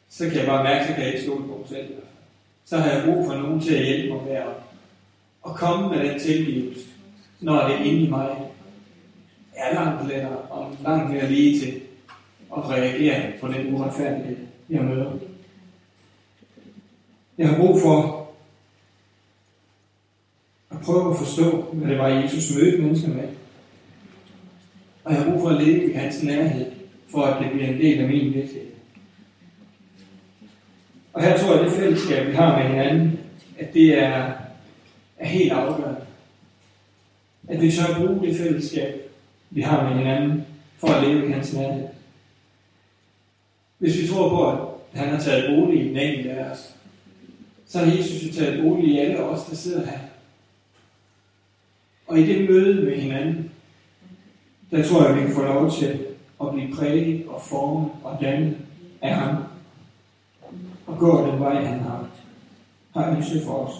så 0.09 0.29
kan 0.29 0.37
jeg 0.37 0.45
bare 0.45 0.63
mærke, 0.63 0.93
at 0.93 0.99
jeg 0.99 1.07
ikke 1.07 1.23
stole 1.23 1.43
på 1.47 1.57
mig 1.57 1.69
selv. 1.69 1.87
Så 2.65 2.77
har 2.77 2.91
jeg 2.91 3.03
brug 3.05 3.25
for 3.25 3.33
nogen 3.33 3.59
til 3.61 3.75
at 3.75 3.85
hjælpe 3.85 4.13
mig 4.13 4.23
med 4.23 4.35
at, 4.35 4.47
at 5.45 5.55
komme 5.55 5.89
med 5.89 6.09
den 6.09 6.19
tilgivelse, 6.19 6.81
når 7.39 7.67
det 7.67 7.85
inde 7.85 8.01
i 8.01 8.09
mig 8.09 8.29
er 9.55 9.73
langt 9.73 10.07
lettere 10.07 10.37
og 10.37 10.77
langt 10.83 11.11
mere 11.11 11.31
lige 11.31 11.59
til 11.59 11.81
at 12.57 12.69
reagere 12.69 13.31
på 13.41 13.47
den 13.47 13.73
uretfærdighed, 13.73 14.37
jeg 14.69 14.83
møder. 14.83 15.11
Jeg 17.37 17.49
har 17.49 17.57
brug 17.57 17.81
for 17.81 18.27
at 20.71 20.77
prøve 20.81 21.09
at 21.11 21.17
forstå, 21.17 21.61
hvad 21.61 21.89
det 21.89 21.97
var, 21.97 22.07
Jesus 22.07 22.55
mødte 22.55 22.77
mennesker 22.77 23.07
med. 23.07 23.29
Og 25.03 25.13
jeg 25.13 25.21
har 25.21 25.31
brug 25.31 25.41
for 25.41 25.49
at 25.49 25.63
leve 25.63 25.91
i 25.91 25.93
hans 25.93 26.23
nærhed, 26.23 26.71
for 27.09 27.21
at 27.23 27.43
det 27.43 27.51
bliver 27.51 27.67
en 27.67 27.77
del 27.77 27.99
af 27.99 28.07
min 28.07 28.33
virkelighed. 28.33 28.67
Og 31.13 31.23
her 31.23 31.37
tror 31.37 31.53
jeg, 31.53 31.65
at 31.65 31.71
det 31.71 31.79
fællesskab, 31.79 32.27
vi 32.27 32.33
har 32.33 32.57
med 32.57 32.69
hinanden, 32.69 33.19
at 33.59 33.73
det 33.73 33.99
er, 33.99 34.31
er 35.17 35.27
helt 35.27 35.51
afgørende. 35.51 36.01
At 37.47 37.61
vi 37.61 37.71
tør 37.71 37.97
bruge 37.97 38.27
det 38.27 38.37
fællesskab, 38.37 39.11
vi 39.49 39.61
har 39.61 39.89
med 39.89 39.97
hinanden, 39.97 40.45
for 40.77 40.87
at 40.87 41.07
leve 41.07 41.27
i 41.27 41.31
hans 41.31 41.53
nærhed. 41.53 41.87
Hvis 43.77 44.01
vi 44.01 44.07
tror 44.07 44.29
på, 44.29 44.51
at 44.93 44.99
han 44.99 45.09
har 45.09 45.19
taget 45.19 45.59
bolig 45.59 45.85
i 45.85 45.87
den 45.87 45.97
enkelte 45.97 46.31
af 46.31 46.51
os, 46.51 46.75
så 47.65 47.79
har 47.79 47.97
Jesus 47.97 48.27
jo 48.27 48.33
taget 48.33 48.63
bolig 48.63 48.87
i 48.87 48.99
alle 48.99 49.19
os, 49.23 49.45
der 49.45 49.55
sidder 49.55 49.85
her. 49.85 49.99
Og 52.07 52.19
i 52.19 52.25
det 52.25 52.49
møde 52.49 52.85
med 52.85 52.97
hinanden, 52.97 53.51
der 54.73 54.83
tror 54.83 55.05
jeg, 55.05 55.15
vi 55.15 55.21
kan 55.21 55.35
få 55.35 55.43
lov 55.43 55.71
til 55.71 55.99
at 56.41 56.47
blive 56.53 56.75
præget 56.75 57.23
og 57.27 57.41
formet 57.41 57.89
og 58.03 58.17
dannet 58.21 58.57
af 59.01 59.15
ham. 59.15 59.35
Og 60.87 60.97
gå 60.97 61.27
den 61.27 61.39
vej, 61.39 61.65
han 61.65 61.79
har, 61.79 62.07
har 62.95 63.15
ønsket 63.15 63.41
for 63.45 63.53
os. 63.53 63.73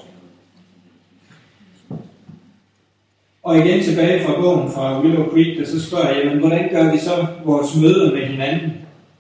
Og 3.44 3.58
igen 3.58 3.84
tilbage 3.84 4.26
fra 4.26 4.42
bogen 4.42 4.72
fra 4.72 5.02
Willow 5.02 5.30
Creek, 5.30 5.60
der 5.60 5.66
så 5.66 5.88
spørger 5.88 6.10
jeg, 6.10 6.40
hvordan 6.40 6.70
gør 6.70 6.92
vi 6.92 6.98
så 6.98 7.28
vores 7.46 7.76
møder 7.82 8.12
med 8.14 8.28
hinanden 8.28 8.72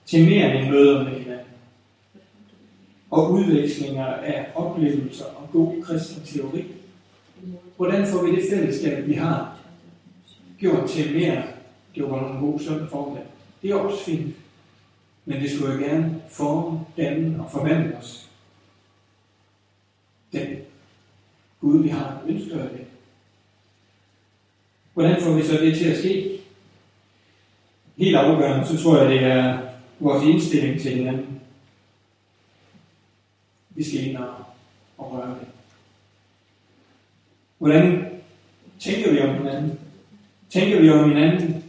til 0.05 0.25
mere 0.25 0.57
end 0.57 0.69
møder 0.69 1.03
med 1.03 1.11
hinanden? 1.11 1.47
Og 3.11 3.31
udvekslinger 3.31 4.05
af 4.05 4.45
oplevelser 4.55 5.25
og 5.25 5.49
god 5.53 5.83
kristen 5.83 6.23
teori. 6.25 6.63
Hvordan 7.77 8.07
får 8.07 8.23
vi 8.23 8.35
det 8.35 8.43
fællesskab, 8.49 9.07
vi 9.07 9.13
har, 9.13 9.57
gjort 10.59 10.89
til 10.89 11.13
mere? 11.13 11.43
Det 11.95 12.03
var 12.03 12.31
en 12.31 12.39
god 12.39 12.59
søndag 12.59 12.89
formiddag. 12.89 13.27
Det 13.61 13.69
er 13.69 13.75
også 13.75 14.03
fint. 14.03 14.35
Men 15.25 15.41
det 15.41 15.51
skulle 15.51 15.73
jo 15.73 15.79
gerne 15.79 16.21
forme, 16.29 16.79
danne 16.97 17.43
og 17.43 17.51
forvandle 17.51 17.97
os. 17.97 18.29
Den 20.31 20.57
Gud, 21.61 21.83
vi 21.83 21.89
har, 21.89 22.21
ønsker 22.27 22.57
det. 22.57 22.85
Hvordan 24.93 25.21
får 25.21 25.33
vi 25.33 25.43
så 25.43 25.53
det 25.53 25.77
til 25.77 25.89
at 25.89 25.97
ske? 25.97 26.39
Helt 27.97 28.15
afgørende, 28.15 28.67
så 28.67 28.83
tror 28.83 28.97
jeg, 28.97 29.09
det 29.09 29.23
er 29.23 29.59
vores 29.99 30.23
indstilling 30.23 30.81
til 30.81 30.91
hinanden. 30.91 31.41
Vi 33.69 33.83
skal 33.83 34.07
ind 34.07 34.17
og, 34.17 34.35
og 34.97 35.11
røre 35.11 35.29
det. 35.29 35.47
Hvordan 37.57 38.05
tænker 38.79 39.11
vi 39.11 39.19
om 39.19 39.35
hinanden? 39.35 39.79
Tænker 40.49 40.81
vi 40.81 40.89
om 40.89 41.09
hinanden? 41.09 41.62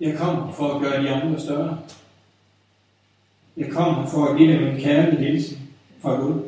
Jeg 0.00 0.18
kom 0.18 0.54
for 0.54 0.74
at 0.74 0.82
gøre 0.82 1.02
de 1.02 1.10
andre 1.10 1.40
større. 1.40 1.78
Jeg 3.56 3.70
kommer 3.70 4.06
for 4.06 4.24
at 4.24 4.38
give 4.38 4.52
dem 4.52 4.66
en 4.66 4.80
kærlig 4.80 5.18
hilsen 5.18 5.58
fra 6.02 6.20
Gud. 6.20 6.42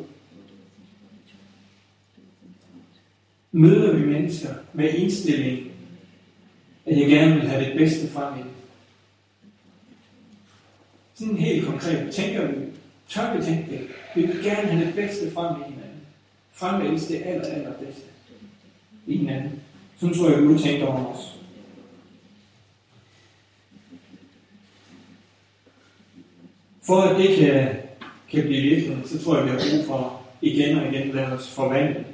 Møder 3.51 3.95
vi 3.95 4.05
mennesker 4.05 4.53
med 4.73 4.93
indstilling, 4.93 5.71
at 6.85 6.99
jeg 6.99 7.09
gerne 7.09 7.35
vil 7.35 7.49
have 7.49 7.65
det 7.65 7.77
bedste 7.77 8.07
frem 8.07 8.39
i 8.39 8.43
Sådan 11.15 11.37
helt 11.37 11.65
konkret, 11.65 12.11
tænker 12.11 12.47
vi, 12.47 12.55
tør 13.07 13.37
vi 13.37 13.43
tænke 13.43 13.71
det? 13.71 13.87
Vi 14.15 14.21
vil 14.21 14.43
gerne 14.43 14.67
have 14.67 14.85
det 14.85 14.95
bedste 14.95 15.31
frem 15.31 15.61
i 15.61 15.63
hinanden. 15.63 15.99
Fremvælges 16.51 17.07
det 17.07 17.21
aller, 17.25 17.47
aller 17.47 17.73
bedste 17.73 18.05
i 19.07 19.17
hinanden. 19.17 19.61
Sådan 19.97 20.15
tror 20.15 20.29
jeg, 20.29 20.39
Gud 20.39 20.59
tænker 20.59 20.87
om 20.87 21.05
os. 21.05 21.38
For 26.83 27.01
at 27.01 27.17
det 27.17 27.35
kan, 27.35 27.67
kan 28.31 28.43
blive 28.43 28.61
virkelighed, 28.61 29.07
så 29.07 29.23
tror 29.23 29.37
jeg, 29.37 29.45
vi 29.45 29.49
har 29.49 29.57
brug 29.57 29.85
for 29.87 30.21
igen 30.41 30.77
og 30.77 30.87
igen 30.87 31.09
at 31.09 31.15
lade 31.15 31.27
os 31.33 31.49
forvandle. 31.49 32.05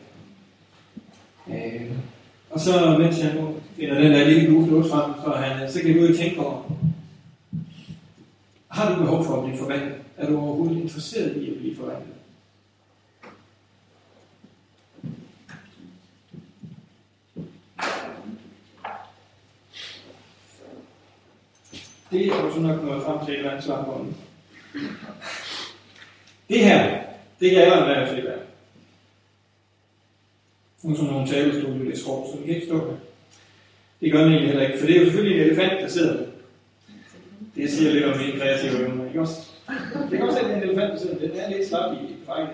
Øh, 1.50 1.92
og 2.50 2.60
så, 2.60 2.98
mens 3.00 3.20
jeg 3.20 3.36
nu 3.36 3.56
finder 3.76 4.02
den 4.02 4.12
der 4.12 4.28
lille 4.28 4.50
gule 4.50 4.72
lås 4.72 4.90
frem, 4.90 5.12
så, 5.24 5.32
han, 5.32 5.72
så 5.72 5.82
kan 5.82 5.94
du 5.94 6.06
jo 6.06 6.18
tænke 6.18 6.40
over, 6.40 6.64
har 8.68 8.94
du 8.94 9.00
behov 9.00 9.26
for 9.26 9.38
at 9.38 9.44
blive 9.44 9.58
forvandlet? 9.58 9.96
Er 10.18 10.28
du 10.28 10.38
overhovedet 10.38 10.82
interesseret 10.82 11.38
i 11.38 11.52
at 11.52 11.58
blive 11.58 11.76
forvandlet? 11.76 12.16
Det 22.12 22.28
er 22.28 22.42
jo 22.42 22.54
så 22.54 22.60
nok 22.60 22.84
noget 22.84 23.04
frem 23.04 23.26
til 23.26 23.34
et 23.34 23.38
eller 23.38 23.52
andet 23.52 23.66
svar 23.66 23.84
på. 23.84 24.06
Det 26.50 26.60
her, 26.60 27.02
det 27.40 27.52
kan 27.52 27.62
alle 27.62 27.86
være 27.86 28.10
at 28.10 28.24
der. 28.24 28.34
Nu 30.84 30.92
er 30.92 30.96
sådan 30.96 31.12
nogle 31.12 31.28
talestole 31.28 31.86
lidt 31.86 32.00
skov, 32.00 32.32
så 32.32 32.38
vi 32.38 32.46
kan 32.46 32.56
ikke 32.56 32.68
stå 32.68 32.78
der. 32.78 32.96
Det 34.02 34.12
gør 34.12 34.20
den 34.20 34.30
egentlig 34.30 34.50
heller 34.50 34.68
ikke, 34.68 34.80
for 34.80 34.86
det 34.86 34.96
er 34.96 35.00
jo 35.00 35.06
selvfølgelig 35.06 35.42
en 35.42 35.48
elefant, 35.48 35.82
der 35.82 35.88
sidder 35.88 36.18
der. 36.18 36.26
Det 37.56 37.72
siger 37.72 37.92
lidt 37.92 38.06
om 38.06 38.18
min 38.18 38.40
kreative 38.40 38.80
evne, 38.80 39.08
ikke 39.08 39.22
også? 39.22 39.52
Det 40.10 40.18
kan 40.18 40.22
også 40.22 40.44
være 40.44 40.58
en 40.58 40.64
elefant, 40.64 40.92
der 40.94 41.00
sidder 41.00 41.20
der. 41.20 41.28
Den 41.28 41.38
er 41.38 41.50
lidt 41.50 41.68
slap 41.68 41.94
i 41.94 42.16
fejlen. 42.26 42.50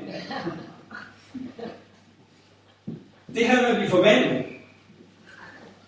Det 3.35 3.47
her 3.47 3.61
med 3.61 3.69
at 3.69 3.75
blive 3.75 3.89
forvandlet. 3.89 4.45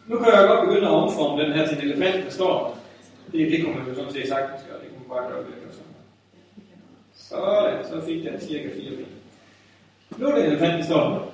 Nu 0.08 0.17
kan 0.17 0.28
jeg 0.28 0.48
godt 0.48 0.67
begynde 0.67 0.88
at 0.88 0.93
omforme 0.93 1.43
den 1.43 1.54
her 1.54 1.67
til 1.67 1.78
en 1.78 1.84
elefant, 1.84 2.26
der 2.26 2.32
står 2.32 2.84
det, 3.32 3.52
det 3.52 3.63
kunne 3.63 3.76
man 3.76 3.88
jo 3.88 3.96
sådan 3.96 4.13
set 4.13 4.28
sagtens 4.28 4.62
gøre. 4.69 4.80
Det 4.82 4.89
kunne 4.89 5.00
man 5.00 5.17
bare 5.17 5.32
gøre 5.32 5.43
det. 5.43 5.54
Sådan. 5.72 5.83
Sådan, 7.34 7.86
så 7.86 8.06
fik 8.06 8.24
den 8.24 8.41
cirka 8.41 8.69
4 8.76 8.91
ben. 8.91 9.06
Nu 10.17 10.28
er 10.28 10.36
det 10.36 10.46
elefanten 10.46 10.84
står. 10.84 11.34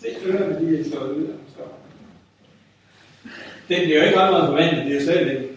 Se, 0.00 0.06
ørerne, 0.26 0.60
de 0.60 0.80
er 0.80 0.84
slået 0.84 1.16
ud, 1.16 1.26
der 1.26 1.34
står. 1.54 1.78
Den 3.68 3.80
bliver 3.84 3.98
jo 3.98 4.04
ikke 4.04 4.18
ret 4.18 4.30
meget 4.30 4.46
forvandlet. 4.46 4.84
Det 4.84 4.92
er 4.92 5.00
jo 5.00 5.02
stadigvæk 5.02 5.50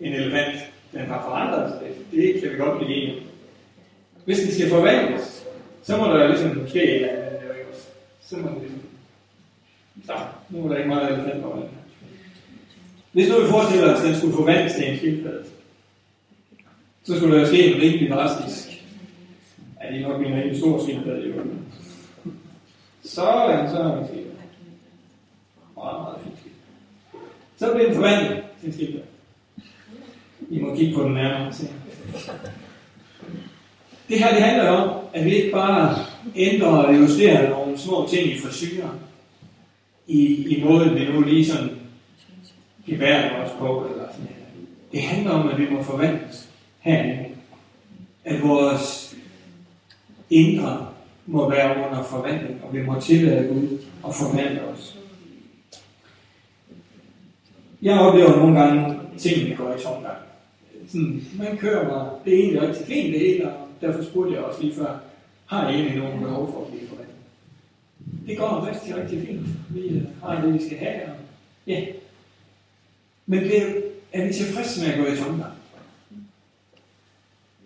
en 0.00 0.12
elefant. 0.14 0.56
Den 0.92 1.00
har 1.00 1.22
forandret 1.22 1.70
sig. 1.70 1.88
Det 2.12 2.40
kan 2.42 2.52
vi 2.52 2.56
godt 2.56 2.78
blive 2.78 2.96
enige 2.96 3.22
Hvis 4.24 4.40
den 4.40 4.52
skal 4.52 4.70
forvandles, 4.70 5.46
så 5.82 5.96
må 5.96 6.04
der 6.04 6.22
jo 6.22 6.28
ligesom 6.28 6.68
ske 6.68 6.82
en 6.82 6.94
eller 6.94 7.08
anden. 7.08 7.28
Så 8.20 8.36
må 8.36 8.48
det 8.48 8.60
ligesom... 8.60 8.80
Så, 10.06 10.12
nu 10.50 10.64
er 10.64 10.68
der 10.68 10.76
ikke 10.76 10.88
meget 10.88 11.12
elefant 11.12 11.42
på 11.42 11.52
den 11.56 11.68
hvis 13.12 13.28
nu 13.28 13.40
vi 13.40 13.48
forestiller 13.48 13.94
os, 13.94 14.00
at 14.00 14.06
den 14.06 14.16
skulle 14.16 14.36
forvandles 14.36 14.74
til 14.74 14.90
en 14.90 14.96
skildpadde, 14.96 15.44
så 17.04 17.16
skulle 17.16 17.34
der 17.34 17.40
jo 17.40 17.46
ske 17.46 17.66
en 17.66 17.82
rimelig 17.82 18.10
drastisk, 18.10 18.67
ja, 19.88 19.94
det 19.96 20.04
er 20.04 20.08
nok 20.08 20.20
min 20.20 20.34
rigtig 20.34 20.58
stor 20.58 20.82
skildpadde, 20.82 21.28
jo. 21.28 21.34
Sådan, 23.04 23.70
så 23.70 23.78
er 23.78 24.00
vi 24.00 24.06
sket. 24.06 24.26
Meget, 25.76 26.00
meget 26.00 26.16
fint. 26.24 26.52
Så 27.56 27.72
bliver 27.72 27.86
den 27.86 27.94
forvandlet 27.94 28.42
til 28.60 28.66
en 28.66 28.72
skildpadde. 28.72 29.06
I 30.50 30.58
må 30.58 30.76
kigge 30.76 30.94
på 30.94 31.02
den 31.02 31.12
nærmere 31.12 31.52
se. 31.52 31.68
Det 34.08 34.18
her 34.18 34.34
det 34.34 34.42
handler 34.42 34.68
om, 34.68 35.04
at 35.14 35.24
vi 35.24 35.34
ikke 35.34 35.50
bare 35.50 35.96
ændrer 36.36 36.68
og 36.68 36.96
justerer 36.96 37.50
nogle 37.50 37.78
små 37.78 38.06
ting 38.10 38.30
i 38.30 38.38
frisyren. 38.38 38.98
i, 40.06 40.56
i 40.56 40.64
måden, 40.64 40.94
vi 40.94 41.04
nu 41.04 41.20
lige 41.20 41.46
sådan 41.46 41.70
gebærer 42.86 43.44
os 43.44 43.50
på. 43.58 43.86
Eller 43.90 44.04
sådan. 44.12 44.28
Det 44.92 45.02
handler 45.02 45.30
om, 45.30 45.48
at 45.48 45.58
vi 45.58 45.70
må 45.70 45.82
forvandles 45.82 46.48
herinde. 46.80 47.24
At 48.24 48.42
vores 48.42 49.07
indre 50.30 50.88
må 51.26 51.50
være 51.50 51.86
under 51.86 52.02
forvandling, 52.02 52.60
og 52.64 52.74
vi 52.74 52.82
må 52.82 53.00
tillade 53.00 53.48
Gud 53.48 53.78
at 54.06 54.14
forvandle 54.14 54.64
os. 54.64 54.98
Jeg 57.82 58.00
oplever 58.00 58.36
nogle 58.36 58.60
gange, 58.60 58.86
at 58.86 58.96
tingene 59.18 59.56
går 59.56 59.74
i 59.74 59.82
tomgang. 59.82 60.16
Sådan, 60.88 61.22
man 61.38 61.56
kører 61.56 61.88
mig, 61.88 62.10
det 62.24 62.34
er 62.34 62.38
egentlig 62.38 62.62
rigtig 62.62 62.86
fint 62.86 63.12
det 63.12 63.20
hele, 63.20 63.52
og 63.52 63.68
derfor 63.80 64.04
spurgte 64.04 64.34
jeg 64.34 64.42
også 64.44 64.62
lige 64.62 64.74
før, 64.74 64.98
har 65.46 65.68
I 65.68 65.74
egentlig 65.74 65.96
nogen 65.96 66.20
behov 66.20 66.52
for 66.52 66.60
at 66.60 66.66
blive 66.70 66.88
forvandlet? 66.88 67.16
Det 68.26 68.38
går 68.38 68.66
rigtig, 68.66 68.96
rigtig 68.96 69.26
fint. 69.26 69.46
Vi 69.70 69.88
øh, 69.88 70.02
har 70.22 70.40
det, 70.40 70.54
vi 70.54 70.66
skal 70.66 70.78
have, 70.78 71.02
og 71.02 71.14
ja. 71.66 71.84
Men 73.26 73.44
det, 73.44 73.84
er 74.12 74.26
vi 74.26 74.32
tilfredse 74.32 74.80
med 74.80 74.94
at 74.94 74.98
gå 74.98 75.12
i 75.12 75.16
tomgang? 75.16 75.52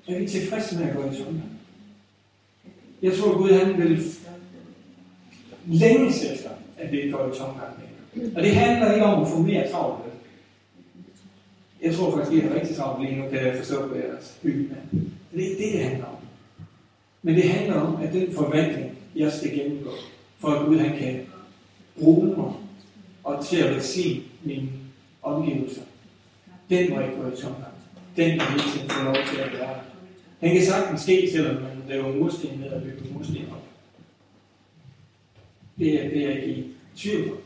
Er 0.09 0.18
vi 0.18 0.29
tilfredse 0.29 0.79
med 0.79 0.88
at 0.88 0.96
gå 0.96 1.03
i 1.11 1.16
tomgang? 1.16 1.51
Jeg 3.02 3.12
tror, 3.12 3.38
Gud 3.38 3.52
han 3.52 3.78
vil 3.78 4.04
længes 5.66 6.24
efter, 6.24 6.50
at 6.78 6.92
vi 6.92 7.00
ikke 7.00 7.12
går 7.12 7.32
i 7.32 7.36
tomgang 7.38 7.72
mere. 7.78 8.30
Og 8.36 8.42
det 8.42 8.54
handler 8.54 8.92
ikke 8.92 9.06
om 9.06 9.22
at 9.22 9.28
få 9.28 9.38
mere 9.38 9.70
travlt. 9.70 10.04
Jeg 11.82 11.94
tror 11.94 12.16
faktisk, 12.16 12.44
at 12.44 12.44
I 12.44 12.48
er 12.48 12.60
rigtig 12.60 12.76
travlt 12.76 13.04
lige 13.04 13.20
nu, 13.20 13.28
kan 13.28 13.46
jeg 13.46 13.56
forstå 13.56 13.88
på 13.88 13.94
jeres 13.96 14.38
hygge. 14.42 14.68
Det 15.34 15.44
er 15.44 15.50
ikke 15.50 15.64
det, 15.64 15.72
det 15.72 15.84
handler 15.84 16.06
om. 16.06 16.16
Men 17.22 17.34
det 17.34 17.44
handler 17.44 17.80
om, 17.80 18.02
at 18.02 18.12
den 18.12 18.34
forvandling, 18.34 18.90
jeg 19.16 19.32
skal 19.32 19.54
gennemgå, 19.54 19.90
for 20.38 20.48
at 20.48 20.66
Gud 20.66 20.78
han 20.78 20.98
kan 20.98 21.20
bruge 22.00 22.26
mig 22.36 22.52
og 23.24 23.46
til 23.46 23.56
at 23.56 23.74
velsigne 23.74 24.22
mine 24.42 24.68
omgivelser, 25.22 25.82
den 26.70 26.90
må 26.90 27.00
ikke 27.00 27.16
gå 27.16 27.28
i 27.28 27.36
tomgang. 27.36 27.74
Den 28.16 28.38
kan 28.38 28.48
hele 28.48 28.62
tiden 28.72 28.90
få 28.90 29.04
lov 29.04 29.14
til 29.14 29.40
at 29.40 29.52
være 29.52 29.74
Den 30.40 30.52
kan 30.56 30.66
sagtens 30.66 31.00
ske, 31.00 31.28
selvom 31.32 31.56
man 31.82 31.96
laver 31.96 32.16
mursten 32.16 32.58
ned 32.60 32.72
og 32.72 32.82
bygger 32.82 33.14
mursten 33.14 33.36
op. 33.50 33.62
Det 35.78 36.04
er, 36.04 36.08
det 36.08 36.24
er 36.24 36.30
ikke 36.30 36.46
i 36.46 36.64
tvivl 36.96 37.30
om. 37.30 37.38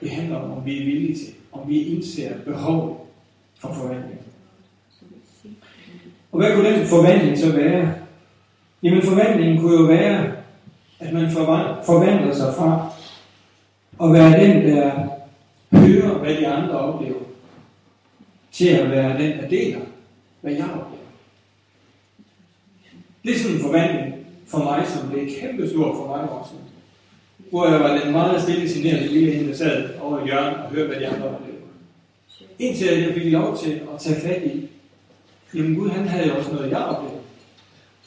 Det 0.00 0.10
handler 0.10 0.36
om, 0.36 0.50
om 0.50 0.66
vi 0.66 0.80
er 0.80 0.84
villige 0.84 1.14
til, 1.14 1.34
om 1.52 1.68
vi 1.68 1.82
indser 1.82 2.38
behovet 2.44 2.96
for 3.58 3.72
forvandling. 3.72 4.20
Og 6.32 6.38
hvad 6.38 6.54
kunne 6.54 6.78
den 6.78 6.86
forvandling 6.86 7.38
så 7.38 7.52
være? 7.52 7.94
Jamen 8.82 9.02
forvandlingen 9.02 9.60
kunne 9.60 9.80
jo 9.80 9.86
være, 9.86 10.32
at 11.00 11.12
man 11.12 11.30
forvandler 11.30 12.34
sig 12.34 12.54
fra 12.54 12.92
at 14.02 14.12
være 14.12 14.46
den, 14.46 14.64
der 14.64 15.08
hører, 15.72 16.18
hvad 16.18 16.34
de 16.34 16.48
andre 16.48 16.78
oplever, 16.78 17.20
til 18.52 18.68
at 18.68 18.90
være 18.90 19.18
den, 19.18 19.38
der 19.38 19.48
deler, 19.48 19.80
hvad 20.40 20.52
jeg 20.52 20.64
oplever. 20.64 20.93
Det 23.24 23.34
er 23.34 23.38
sådan 23.38 23.56
en 23.56 23.62
forvandling 23.62 24.14
for 24.46 24.58
mig, 24.58 24.86
som 24.86 25.10
blev 25.10 25.28
kæmpe 25.40 25.68
stor 25.68 25.94
for 25.94 26.06
mig 26.06 26.30
også. 26.30 26.52
Hvor 27.50 27.68
jeg 27.68 27.80
var 27.80 27.98
den 27.98 28.12
meget 28.12 28.42
stille 28.42 28.68
signerede 28.68 29.08
lille 29.08 29.32
hende, 29.32 29.48
der 29.48 29.56
sad 29.56 29.90
over 30.00 30.20
i 30.20 30.24
hjørnet 30.24 30.56
og 30.56 30.70
hørte, 30.70 30.86
hvad 30.86 31.00
de 31.00 31.08
andre 31.08 31.28
oplevede. 31.28 31.62
Indtil 32.58 32.86
jeg 32.86 33.14
fik 33.14 33.32
lov 33.32 33.58
til 33.58 33.72
at 33.94 34.00
tage 34.00 34.20
fat 34.20 34.42
i, 34.42 34.68
jamen 35.54 35.74
Gud 35.74 35.90
han 35.90 36.08
havde 36.08 36.36
også 36.36 36.52
noget, 36.52 36.70
jeg 36.70 36.78
oplevede, 36.78 37.20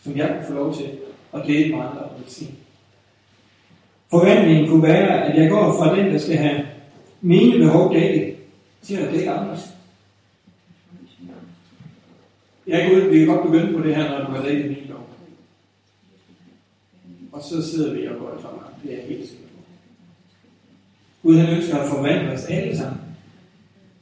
som 0.04 0.18
jeg 0.18 0.30
kunne 0.30 0.48
få 0.48 0.54
lov 0.54 0.76
til 0.76 0.90
at 1.34 1.42
dele 1.48 1.76
med 1.76 1.80
andre 1.80 2.00
og 2.00 2.12
sige. 2.28 2.52
Forvandlingen 4.10 4.70
kunne 4.70 4.84
være, 4.84 5.24
at 5.24 5.42
jeg 5.42 5.50
går 5.50 5.78
fra 5.80 5.96
den, 5.96 6.14
der 6.14 6.18
skal 6.18 6.38
have 6.38 6.66
mine 7.22 7.58
behov 7.58 7.94
dækket, 7.94 8.36
til 8.82 8.96
at 8.96 9.14
dække 9.14 9.32
andres. 9.32 9.62
Jeg 12.68 12.90
Gud, 12.90 13.02
vi 13.02 13.18
kan 13.18 13.28
godt 13.28 13.52
begynde 13.52 13.78
på 13.78 13.88
det 13.88 13.96
her, 13.96 14.10
når 14.10 14.26
du 14.26 14.32
har 14.32 14.44
dækket 14.44 14.66
min 14.66 14.88
behov. 14.88 15.07
Og 17.38 17.44
så 17.44 17.72
sidder 17.72 17.94
vi 17.94 18.08
og 18.08 18.16
går 18.20 18.38
i 18.40 18.42
tomgang. 18.42 18.76
Det 18.84 18.94
er 18.94 18.98
jeg 18.98 19.06
helt 19.08 19.30
sikker 19.30 19.44
på. 19.44 19.62
Gud 21.24 21.38
han 21.38 21.56
ønsker 21.56 21.78
at 21.78 21.90
forvandle 21.90 22.32
os 22.32 22.46
alle 22.46 22.78
sammen 22.78 23.02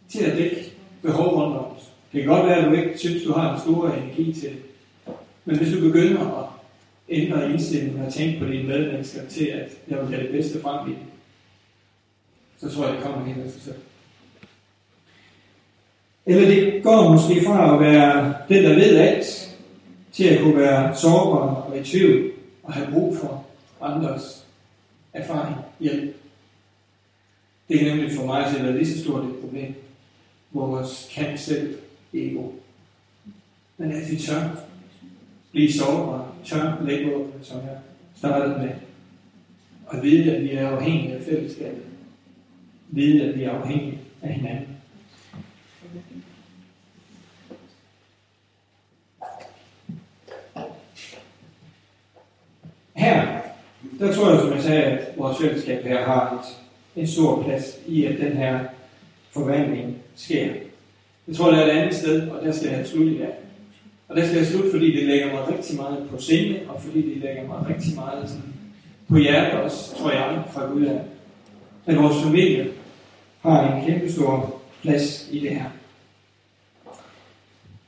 til 0.10 0.24
at 0.24 0.38
dække 0.38 0.72
behov 1.02 1.36
rundt 1.36 1.58
om 1.58 1.66
os. 1.66 1.92
Det 2.12 2.24
kan 2.24 2.32
godt 2.32 2.48
være, 2.48 2.58
at 2.58 2.66
du 2.66 2.74
ikke 2.74 2.98
synes, 2.98 3.24
du 3.24 3.34
har 3.34 3.54
en 3.54 3.62
stor 3.62 3.90
energi 3.90 4.34
til 4.34 4.50
det. 4.50 4.62
Men 5.46 5.58
hvis 5.58 5.74
du 5.74 5.82
begynder 5.82 6.44
at 6.44 6.46
ændre 7.10 7.52
indstillingen 7.52 8.06
og 8.06 8.14
tænke 8.14 8.40
på 8.40 8.46
dine 8.46 8.68
medmennesker 8.68 9.26
til, 9.30 9.46
at 9.46 9.72
jeg 9.88 9.98
vil 9.98 10.08
have 10.08 10.24
det 10.24 10.32
bedste 10.32 10.62
frem 10.62 10.92
i 10.92 10.94
det, 10.94 11.00
så 12.58 12.76
tror 12.76 12.86
jeg, 12.86 12.96
det 12.96 13.04
kommer 13.04 13.26
helt 13.26 13.46
af 13.46 13.52
sig 13.52 13.62
selv. 13.62 13.76
Eller 16.26 16.48
det 16.48 16.84
går 16.84 17.12
måske 17.12 17.46
fra 17.46 17.74
at 17.74 17.80
være 17.80 18.36
den, 18.50 18.64
der 18.64 18.76
ved 18.76 18.98
alt, 18.98 19.56
til 20.12 20.24
at 20.24 20.42
kunne 20.42 20.58
være 20.58 20.96
sårbar 20.96 21.46
og 21.46 21.78
i 21.78 21.84
tvivl 21.84 22.35
og 22.66 22.74
have 22.74 22.92
brug 22.92 23.18
for 23.18 23.46
andres 23.82 24.48
erfaring, 25.14 25.58
hjælp. 25.80 26.16
Det 27.70 27.82
er 27.82 27.96
nemlig 27.96 28.16
for 28.16 28.26
mig 28.26 28.46
at 28.46 28.64
være 28.64 28.74
lige 28.74 28.94
så 28.94 29.04
stort 29.04 29.26
et 29.26 29.36
problem. 29.42 29.74
Vores 30.52 31.12
kan 31.14 31.38
selv 31.38 31.78
ego. 32.14 32.52
Men 33.78 33.92
at 33.92 34.12
vi 34.12 34.18
tør 34.18 34.50
blive 35.52 35.74
sårbare, 35.74 36.32
tør 36.46 36.84
lægge 36.86 37.12
våben, 37.12 37.44
som 37.44 37.58
jeg 37.58 37.78
startede 38.18 38.58
med, 38.58 38.70
og 39.88 40.04
vide, 40.04 40.36
at 40.36 40.44
vi 40.44 40.52
er 40.52 40.70
afhængige 40.70 41.16
af 41.16 41.24
fællesskabet. 41.24 41.84
Vide, 42.88 43.24
at 43.24 43.38
vi 43.38 43.44
er 43.44 43.52
afhængige 43.52 44.00
af 44.22 44.34
hinanden. 44.34 44.76
Her, 52.94 53.42
der 54.06 54.14
tror 54.14 54.30
jeg, 54.30 54.40
som 54.40 54.54
jeg 54.54 54.64
sagde, 54.64 54.84
at 54.84 55.18
vores 55.18 55.38
fællesskab 55.38 55.84
her 55.84 56.06
har 56.06 56.34
et, 56.34 57.02
en 57.02 57.08
stor 57.08 57.44
plads 57.44 57.78
i, 57.88 58.06
at 58.06 58.18
den 58.20 58.38
her 58.38 58.60
forvandling 59.32 59.98
sker. 60.16 60.48
Jeg 61.28 61.36
tror, 61.36 61.52
det 61.52 61.60
er 61.60 61.66
et 61.66 61.70
andet 61.70 61.96
sted, 61.96 62.30
og 62.30 62.46
der 62.46 62.52
skal 62.52 62.70
jeg 62.70 62.88
slutte 62.88 63.12
i 63.12 63.18
dag. 63.18 63.34
Og 64.08 64.18
der 64.18 64.26
skal 64.26 64.38
jeg 64.38 64.48
slutte, 64.48 64.72
fordi 64.72 64.96
det 64.96 65.08
lægger 65.08 65.34
mig 65.34 65.58
rigtig 65.58 65.76
meget 65.76 66.08
på 66.12 66.18
scene, 66.18 66.60
og 66.70 66.82
fordi 66.82 67.14
det 67.14 67.18
lægger 67.22 67.48
mig 67.48 67.66
rigtig 67.70 67.96
meget 67.96 68.30
sådan, 68.30 68.54
på 69.10 69.18
hjertet 69.18 69.62
også, 69.62 69.96
tror 69.96 70.12
jeg, 70.12 70.44
fra 70.54 70.72
Gud 70.72 70.86
af. 70.86 71.02
At 71.86 71.98
vores 71.98 72.24
familie 72.24 72.68
har 73.42 73.76
en 73.76 73.86
kæmpe 73.86 74.12
stor 74.12 74.62
plads 74.82 75.30
i 75.32 75.40
det 75.40 75.50
her. 75.50 75.66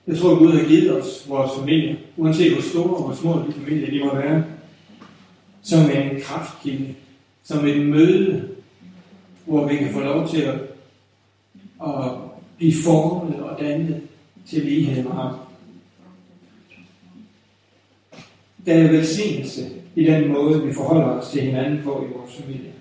Jeg 0.07 0.17
tror, 0.17 0.31
at 0.31 0.37
Gud 0.37 0.51
har 0.51 0.67
givet 0.67 1.01
os 1.01 1.25
vores 1.29 1.51
familie, 1.59 1.97
uanset 2.17 2.53
hvor 2.53 2.61
store 2.61 2.95
og 2.95 3.03
hvor 3.03 3.15
små 3.15 3.33
de 3.33 3.53
familier 3.53 3.91
de 3.91 4.05
må 4.05 4.15
være, 4.15 4.43
som 5.67 5.89
en 5.91 6.21
kraftkilde, 6.21 6.95
som 7.43 7.65
et 7.65 7.87
møde, 7.87 8.49
hvor 9.45 9.67
vi 9.67 9.77
kan 9.77 9.93
få 9.93 9.99
lov 9.99 10.29
til 10.29 10.41
at, 10.41 10.59
at 11.83 12.11
blive 12.57 12.73
formet 12.83 13.39
og 13.39 13.59
dannet 13.59 14.01
til 14.49 14.65
lighed 14.65 15.03
med 15.03 15.11
ham. 15.11 15.35
Der 18.65 18.73
er 18.73 18.91
velsignelse 18.91 19.69
i 19.95 20.03
den 20.03 20.27
måde, 20.27 20.63
vi 20.63 20.73
forholder 20.73 21.05
os 21.05 21.31
til 21.31 21.41
hinanden 21.41 21.83
på 21.83 22.05
i 22.05 22.13
vores 22.17 22.35
familie. 22.35 22.73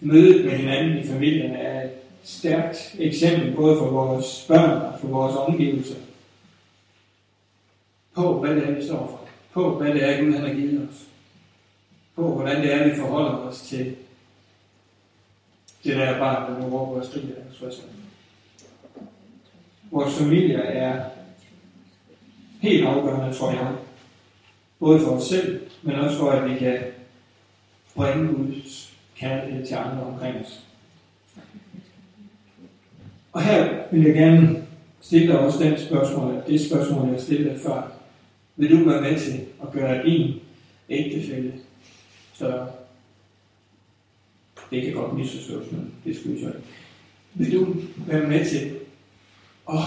Mødet 0.00 0.44
med 0.44 0.52
hinanden 0.52 0.98
i 0.98 1.06
familien 1.06 1.50
er 1.50 1.84
et 1.84 1.90
stærkt 2.22 2.96
eksempel 2.98 3.56
både 3.56 3.78
for 3.78 3.90
vores 3.90 4.44
børn 4.48 4.82
og 4.82 5.00
for 5.00 5.08
vores 5.08 5.36
omgivelser 5.36 5.94
på, 8.14 8.40
hvad 8.40 8.56
det 8.56 8.68
er, 8.68 8.74
vi 8.74 8.84
står 8.84 9.06
for. 9.10 9.21
På, 9.52 9.78
hvad 9.78 9.94
det 9.94 10.04
er, 10.04 10.24
Gud 10.24 10.32
han 10.32 10.42
har 10.48 10.54
givet 10.54 10.88
os. 10.88 11.06
På, 12.16 12.34
hvordan 12.34 12.62
det 12.62 12.74
er, 12.74 12.88
vi 12.88 12.96
forholder 12.96 13.30
os 13.30 13.60
til 13.60 13.96
det 15.84 15.96
der 15.96 16.18
barn, 16.18 16.52
der 16.52 16.58
nu 16.60 16.76
råber 16.76 17.00
og 17.00 17.06
skriger 17.06 17.34
Vores 19.90 20.18
familie 20.18 20.56
er 20.56 21.04
helt 22.60 22.86
afgørende, 22.86 23.36
tror 23.36 23.50
jeg. 23.50 23.76
Både 24.78 25.00
for 25.00 25.10
os 25.10 25.24
selv, 25.24 25.60
men 25.82 25.94
også 25.94 26.18
for, 26.18 26.30
at 26.30 26.50
vi 26.50 26.58
kan 26.58 26.78
bringe 27.94 28.34
Guds 28.34 28.92
kærlighed 29.16 29.66
til 29.66 29.74
andre 29.74 30.04
omkring 30.04 30.36
os. 30.44 30.60
Og 33.32 33.42
her 33.42 33.74
vil 33.90 34.02
jeg 34.02 34.14
gerne 34.14 34.66
stille 35.00 35.32
dig 35.32 35.38
også 35.38 35.64
den 35.64 35.78
spørgsmål, 35.78 36.42
det 36.46 36.66
spørgsmål, 36.66 37.08
jeg 37.08 37.20
stillede 37.20 37.58
før. 37.58 37.91
Vil 38.56 38.70
du 38.70 38.88
være 38.88 39.00
med 39.00 39.20
til 39.20 39.40
at 39.62 39.72
gøre 39.72 40.06
din 40.06 40.34
ægtefælde 40.88 41.52
større? 42.34 42.72
Det 44.70 44.82
kan 44.82 44.92
godt 44.92 45.18
misforstås, 45.18 45.72
men 45.72 45.94
det 46.04 46.16
skulle 46.16 46.34
vi 46.34 46.42
så. 46.42 46.52
Vil 47.34 47.52
du 47.52 47.74
være 48.06 48.28
med 48.28 48.46
til 48.46 48.76
at 49.68 49.78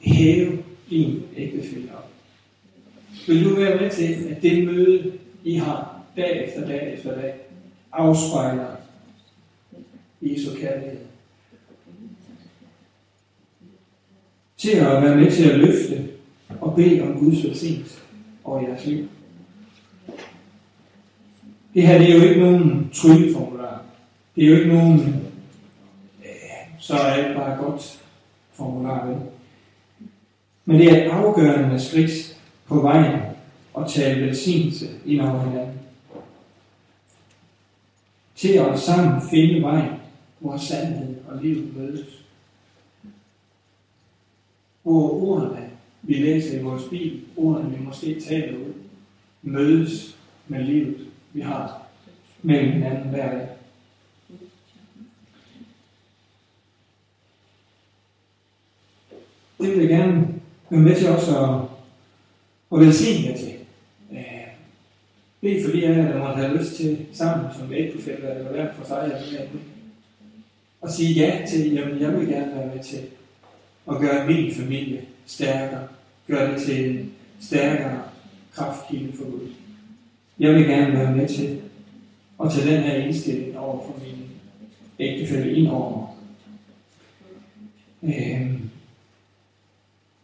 hæve 0.00 0.64
din 0.90 1.22
ægtefælde 1.36 1.88
op? 1.94 2.10
Vil 3.26 3.44
du 3.44 3.54
være 3.54 3.80
med 3.80 3.90
til, 3.90 4.28
at 4.30 4.42
det 4.42 4.64
møde, 4.64 5.12
I 5.44 5.54
har 5.54 6.02
dag 6.16 6.48
efter 6.48 6.66
dag 6.66 6.94
efter 6.94 7.20
dag, 7.20 7.34
afspejler 7.92 8.76
Jesu 10.22 10.56
kærlighed. 10.56 10.98
Til 14.56 14.70
at 14.70 15.02
være 15.02 15.16
med 15.16 15.32
til 15.32 15.50
at 15.50 15.58
løfte 15.58 16.08
og 16.62 16.74
bede 16.74 17.02
om 17.02 17.18
Guds 17.18 17.44
velsignelse 17.44 17.98
over 18.44 18.60
jeres 18.68 18.86
liv. 18.86 19.08
Det 21.74 21.86
her 21.86 21.98
det 21.98 22.10
er 22.10 22.14
jo 22.14 22.22
ikke 22.22 22.40
nogen 22.40 22.90
trylleformular. 22.94 23.82
Det 24.36 24.44
er 24.44 24.48
jo 24.48 24.56
ikke 24.56 24.74
nogen, 24.74 25.00
øh, 26.24 26.78
så 26.78 26.94
er 26.94 26.98
alt 26.98 27.36
bare 27.36 27.64
godt 27.64 28.02
formular. 28.52 29.06
Vel? 29.06 29.16
Men 30.64 30.78
det 30.78 30.92
er 30.92 31.04
et 31.04 31.10
afgørende 31.10 31.80
skridt 31.80 32.40
på 32.66 32.80
vejen 32.80 33.20
at 33.78 33.86
tale 33.88 34.26
velsignelse 34.26 34.88
ind 35.06 35.20
over 35.20 35.48
hinanden. 35.48 35.78
Til 38.36 38.52
at 38.52 38.78
sammen 38.78 39.22
finde 39.30 39.62
vejen, 39.62 39.92
hvor 40.38 40.56
sandhed 40.56 41.16
og 41.28 41.42
liv 41.42 41.74
mødes. 41.76 42.24
Hvor 44.82 45.10
ordene, 45.10 45.71
vi 46.02 46.14
læser 46.14 46.60
i 46.60 46.62
vores 46.62 46.82
bil, 46.90 47.20
ordene 47.36 47.78
vi 47.78 47.84
måske 47.84 48.20
taler 48.20 48.58
ud, 48.58 48.72
mødes 49.42 50.18
med 50.48 50.64
livet, 50.64 51.06
vi 51.32 51.40
har 51.40 51.86
mellem 52.42 52.72
hinanden 52.72 53.10
hver 53.10 53.30
dag. 53.30 53.48
Det 59.60 59.70
vil 59.70 59.78
jeg 59.78 59.88
gerne 59.88 60.28
være 60.70 60.80
med 60.80 60.96
til 60.96 61.08
også 61.08 61.44
at, 61.44 61.60
at 62.72 62.86
velsigne 62.86 63.30
jer 63.30 63.36
til. 63.36 63.52
Øh, 64.12 64.46
Bed 65.40 65.64
for 65.64 65.72
de 65.72 65.86
af 65.86 65.96
jer, 65.96 66.12
der 66.12 66.18
måtte 66.18 66.42
have 66.42 66.58
lyst 66.58 66.74
til 66.74 67.06
sammen 67.12 67.46
som 67.58 67.72
ægtefælde 67.72 68.30
eller 68.30 68.50
hver 68.50 68.74
for 68.74 68.84
sig, 68.84 69.04
eller 69.04 69.38
hvad 69.50 69.60
og 70.80 70.90
sige 70.90 71.14
ja 71.14 71.46
til, 71.48 71.72
jamen 71.72 72.00
jeg 72.00 72.12
vil 72.12 72.28
gerne 72.28 72.54
være 72.54 72.74
med 72.74 72.84
til 72.84 73.00
at 73.90 73.98
gøre 74.00 74.26
min 74.26 74.54
familie 74.54 75.04
stærkere. 75.26 75.88
gør 76.26 76.50
det 76.50 76.62
til 76.62 76.90
en 76.90 77.12
stærkere 77.40 78.02
kraftkilde 78.54 79.12
for 79.16 79.24
Gud. 79.24 79.48
Jeg 80.38 80.54
vil 80.54 80.64
gerne 80.66 80.92
være 80.92 81.16
med 81.16 81.28
til 81.28 81.60
at 82.44 82.52
tage 82.52 82.74
den 82.76 82.82
her 82.82 82.94
indstilling 82.94 83.58
over 83.58 83.86
for 83.86 84.00
min 84.04 84.28
ægtefælde 84.98 85.52
ind 85.52 85.68
over 85.68 86.12
Øhm, 88.02 88.70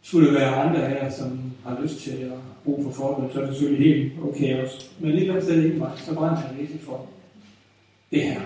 skulle 0.01 0.27
der 0.27 0.39
være 0.39 0.55
andre 0.55 0.87
her, 0.87 1.09
som 1.11 1.39
har 1.65 1.81
lyst 1.81 1.99
til 1.99 2.11
at 2.11 2.39
bruge 2.63 2.83
for 2.83 2.91
fordel, 2.91 3.33
så 3.33 3.41
er 3.41 3.45
det 3.45 3.55
selvfølgelig 3.55 3.95
helt 3.95 4.13
okay 4.23 4.63
også. 4.63 4.89
Men 4.99 5.11
et 5.11 5.17
eller 5.17 5.33
andet 5.33 5.45
sted 5.45 5.63
ikke 5.63 5.77
mig, 5.77 5.91
så 5.97 6.15
brænder 6.15 6.41
jeg 6.41 6.59
rigtig 6.59 6.79
for 6.81 7.07
det 8.11 8.23
her. 8.23 8.41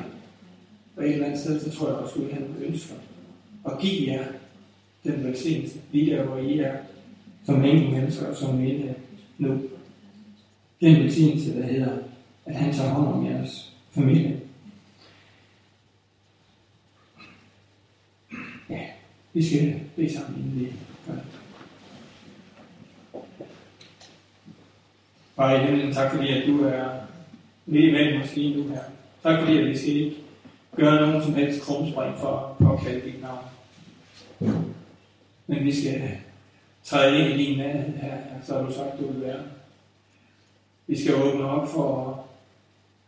Og 0.97 1.03
et 1.03 1.13
eller 1.13 1.25
andet 1.25 1.39
sted, 1.39 1.59
så 1.59 1.71
tror 1.71 1.87
jeg 1.87 1.95
også, 1.95 2.15
at 2.15 2.33
han 2.33 2.55
ønsker 2.61 2.95
at 3.65 3.79
give 3.79 4.13
jer 4.13 4.25
den 5.03 5.23
velsignelse, 5.23 5.79
lige 5.91 6.15
der, 6.15 6.23
hvor 6.23 6.37
I 6.37 6.59
er, 6.59 6.77
som 7.45 7.65
enkelte 7.65 7.91
mennesker 7.91 8.27
og 8.27 8.35
som 8.35 8.55
menighed 8.55 8.95
nu. 9.37 9.61
Den 10.81 11.03
velsignelse, 11.03 11.59
der 11.59 11.65
hedder, 11.65 11.97
at 12.45 12.55
han 12.55 12.73
tager 12.73 12.89
hånd 12.89 13.07
om 13.07 13.25
jeres 13.25 13.73
familie. 13.91 14.39
Ja, 18.69 18.81
vi 19.33 19.43
skal 19.45 19.79
bede 19.95 20.13
sammen, 20.13 20.41
inden 20.41 20.59
vi 20.59 20.73
gør 21.07 21.13
det. 21.13 21.23
Far 25.35 25.55
i 25.55 25.65
himlen, 25.65 25.93
tak 25.93 26.11
fordi, 26.11 26.27
at 26.27 26.47
du 26.47 26.63
er 26.63 26.89
midt 27.65 27.85
imellem 27.85 28.21
os 28.21 28.35
lige 28.35 28.57
nu 28.57 28.69
her. 28.69 28.81
Tak 29.23 29.39
fordi, 29.39 29.57
at 29.57 29.65
vi 29.65 29.77
skal 29.77 29.95
ikke 29.95 30.15
gøre 30.75 31.01
nogen 31.01 31.23
som 31.23 31.33
helst 31.33 31.61
krumspring 31.61 32.17
for 32.17 32.55
at 32.59 32.65
påkalde 32.65 33.05
dit 33.05 33.21
navn. 33.21 33.45
Men 35.47 35.63
vi 35.63 35.81
skal 35.81 36.17
træde 36.83 37.19
ind 37.19 37.39
i 37.39 37.45
din 37.45 37.57
nærhed 37.57 37.97
her, 37.97 38.17
så 38.43 38.53
har 38.53 38.61
du 38.67 38.73
sagt, 38.73 38.99
du 38.99 39.11
vil 39.11 39.21
være. 39.21 39.43
Vi 40.87 41.01
skal 41.01 41.15
åbne 41.15 41.49
op 41.49 41.67
for, 41.67 42.25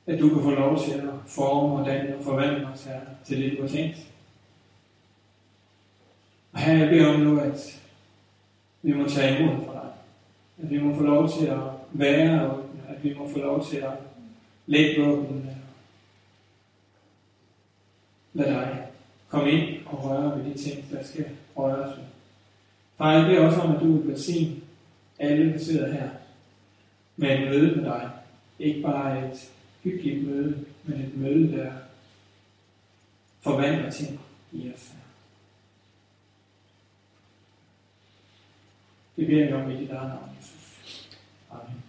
at 0.08 0.20
du 0.20 0.30
kan 0.30 0.44
få 0.44 0.50
lov 0.50 0.84
til 0.84 0.92
at 0.92 1.10
forme 1.28 1.80
og 1.80 1.86
danne 1.86 2.18
og 2.18 2.24
forvandle 2.24 2.68
os 2.68 2.84
her 2.84 3.00
til 3.26 3.44
det, 3.44 3.58
du 3.58 3.62
har 3.62 3.70
tænkt. 3.70 3.98
Og 6.52 6.60
her 6.60 6.78
jeg 6.78 6.90
beder 6.90 7.14
om 7.14 7.20
nu, 7.20 7.40
at 7.40 7.82
vi 8.82 8.94
må 8.94 9.10
tage 9.10 9.40
imod 9.40 9.66
fra 9.66 9.74
dig. 9.74 9.92
At 10.64 10.70
vi 10.70 10.78
må 10.78 10.96
få 10.96 11.04
lov 11.04 11.30
til 11.30 11.46
at 11.46 11.60
være, 11.92 12.52
og 12.52 12.64
at 12.88 13.04
vi 13.04 13.14
må 13.14 13.30
få 13.30 13.40
lov 13.40 13.66
til 13.66 13.78
at 13.78 13.92
lægge 14.66 15.06
våben. 15.06 15.50
Lad 18.34 18.46
dig 18.46 18.88
komme 19.30 19.52
ind 19.52 19.86
og 19.86 20.06
røre 20.06 20.38
ved 20.38 20.54
de 20.54 20.58
ting, 20.58 20.86
der 20.92 21.04
skal 21.04 21.26
røres 21.56 21.98
ved. 21.98 22.15
Far, 22.98 23.12
jeg 23.12 23.26
beder 23.26 23.46
også 23.46 23.62
om, 23.62 23.76
at 23.76 23.82
du 23.82 23.98
vil 23.98 24.08
velsigne 24.08 24.62
alle, 25.20 25.54
der 25.54 25.60
sidder 25.60 25.94
her 25.94 26.10
med 27.16 27.40
et 27.40 27.50
møde 27.50 27.76
med 27.76 27.84
dig. 27.84 28.12
Ikke 28.60 28.82
bare 28.82 29.32
et 29.32 29.52
hyggeligt 29.84 30.28
møde, 30.28 30.66
men 30.84 31.02
et 31.02 31.18
møde, 31.18 31.58
der 31.58 31.72
forvandler 33.42 33.92
ting 33.92 34.20
i 34.52 34.72
os. 34.74 34.92
Det 39.16 39.28
beder 39.28 39.46
jeg 39.46 39.56
om 39.56 39.72
i 39.72 39.78
dit 39.78 39.90
eget 39.90 40.10
navn, 40.10 40.30
Jesus. 40.40 41.10
Amen. 41.52 41.85